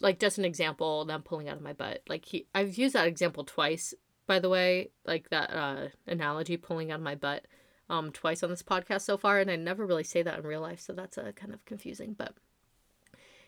[0.02, 2.02] like just an example that I'm pulling out of my butt.
[2.08, 3.94] Like he I've used that example twice,
[4.28, 7.46] by the way, like that uh analogy pulling out of my butt
[7.90, 10.62] um twice on this podcast so far and I never really say that in real
[10.62, 12.34] life, so that's uh, kind of confusing, but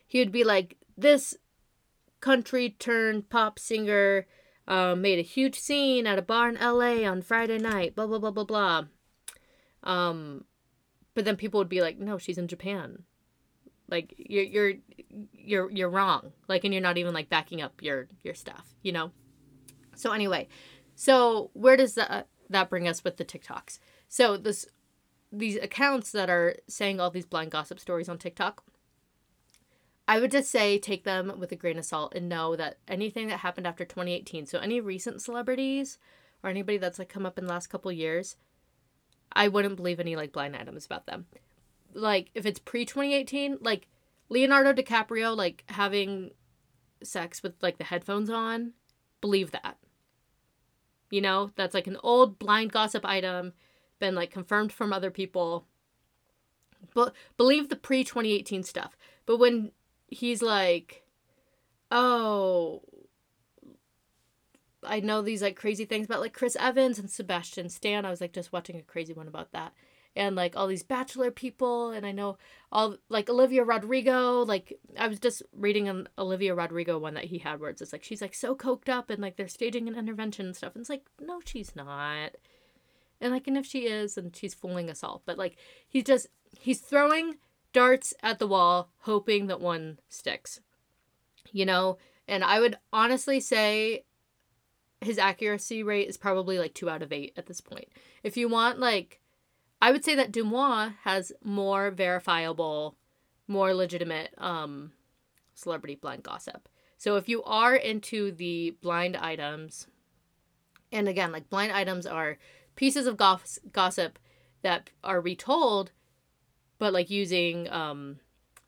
[0.06, 1.36] he would be like this
[2.26, 4.26] country turned pop singer
[4.66, 8.18] um, made a huge scene at a bar in LA on Friday night, blah blah
[8.18, 8.84] blah blah blah.
[9.84, 10.44] Um
[11.14, 13.04] but then people would be like, "No, she's in Japan."
[13.88, 14.72] Like you're you're
[15.32, 16.32] you're you're wrong.
[16.48, 19.12] Like and you're not even like backing up your your stuff, you know?
[19.94, 20.48] So anyway,
[20.96, 23.78] so where does that that bring us with the TikToks?
[24.08, 24.66] So this
[25.30, 28.64] these accounts that are saying all these blind gossip stories on TikTok,
[30.08, 33.26] I would just say take them with a grain of salt and know that anything
[33.28, 35.98] that happened after 2018, so any recent celebrities
[36.42, 38.36] or anybody that's like come up in the last couple years,
[39.32, 41.26] I wouldn't believe any like blind items about them
[41.96, 43.88] like if it's pre 2018, like
[44.28, 46.30] Leonardo DiCaprio like having
[47.02, 48.72] sex with like the headphones on,
[49.20, 49.78] believe that.
[51.10, 53.52] You know, that's like an old blind gossip item,
[53.98, 55.66] been like confirmed from other people.
[56.94, 58.96] But believe the pre 2018 stuff.
[59.24, 59.72] But when
[60.08, 61.04] he's like,
[61.90, 62.82] oh,
[64.86, 68.04] I know these like crazy things about like Chris Evans and Sebastian Stan.
[68.04, 69.72] I was like just watching a crazy one about that.
[70.14, 72.38] And like all these bachelor people and i know
[72.72, 77.36] all like olivia rodrigo like i was just reading an olivia rodrigo one that he
[77.36, 79.94] had where it's just like she's like so coked up and like they're staging an
[79.94, 80.74] intervention and stuff.
[80.74, 82.30] And it's like no she's not.
[83.20, 85.20] And like and if she is and she's fooling us all.
[85.26, 86.28] But like he's just
[86.58, 87.36] he's throwing
[87.76, 90.60] darts at the wall hoping that one sticks
[91.52, 94.02] you know and i would honestly say
[95.00, 97.88] his accuracy rate is probably like two out of eight at this point.
[98.22, 99.20] If you want like
[99.80, 102.96] I would say that DeuxMoi has more verifiable,
[103.46, 104.92] more legitimate um
[105.54, 106.68] celebrity blind gossip.
[106.98, 109.86] So if you are into the blind items,
[110.90, 112.38] and again, like blind items are
[112.74, 114.18] pieces of goss- gossip
[114.62, 115.92] that are retold,
[116.78, 118.20] but like using, um,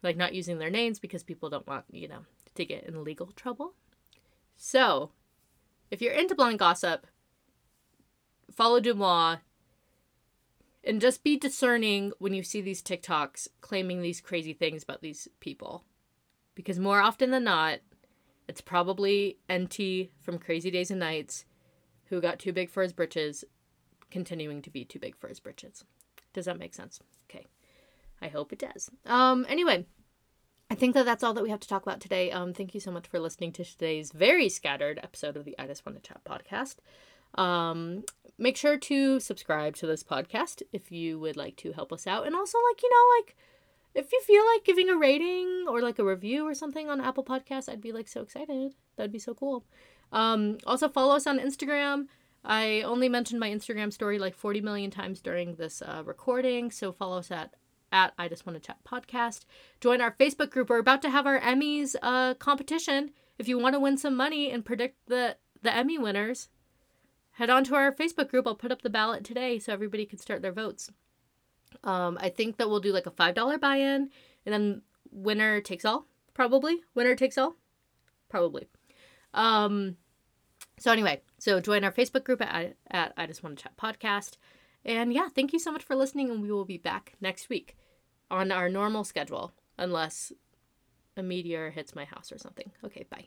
[0.02, 2.20] like not using their names because people don't want, you know,
[2.54, 3.74] to get in legal trouble.
[4.56, 5.10] So
[5.90, 7.06] if you're into blind gossip,
[8.50, 9.40] follow DeuxMoi
[10.84, 15.28] and just be discerning when you see these TikToks claiming these crazy things about these
[15.40, 15.84] people.
[16.54, 17.80] Because more often than not,
[18.48, 21.44] it's probably Enty from Crazy Days and Nights
[22.06, 23.44] who got too big for his britches,
[24.10, 25.84] continuing to be too big for his britches.
[26.32, 27.00] Does that make sense?
[27.28, 27.46] Okay.
[28.20, 28.90] I hope it does.
[29.06, 29.86] Um anyway,
[30.70, 32.30] I think that that's all that we have to talk about today.
[32.30, 35.66] Um thank you so much for listening to today's very scattered episode of the I
[35.66, 36.76] Just Want to Chat podcast.
[37.40, 38.04] Um
[38.38, 42.26] make sure to subscribe to this podcast if you would like to help us out
[42.26, 43.36] and also like, you know, like
[43.94, 47.24] if you feel like giving a rating or like a review or something on Apple
[47.24, 48.74] Podcasts, I'd be like so excited.
[48.96, 49.64] That'd be so cool.
[50.12, 52.06] Um, also follow us on Instagram.
[52.44, 56.92] I only mentioned my Instagram story like 40 million times during this uh, recording, so
[56.92, 57.54] follow us at
[57.92, 59.44] at I Just Want to Chat podcast.
[59.80, 60.68] Join our Facebook group.
[60.68, 63.10] We're about to have our Emmys uh, competition.
[63.38, 66.48] If you want to win some money and predict the the Emmy winners,
[67.32, 68.46] head on to our Facebook group.
[68.46, 70.90] I'll put up the ballot today so everybody can start their votes.
[71.84, 74.10] Um, I think that we'll do like a five dollar buy in,
[74.46, 76.06] and then winner takes all.
[76.34, 77.56] Probably winner takes all.
[78.28, 78.68] Probably.
[79.34, 79.96] Um,
[80.78, 84.36] so anyway, so join our Facebook group at, at I Just Want to Chat podcast.
[84.84, 87.76] And yeah, thank you so much for listening, and we will be back next week
[88.30, 90.32] on our normal schedule, unless
[91.16, 92.70] a meteor hits my house or something.
[92.84, 93.26] Okay, bye.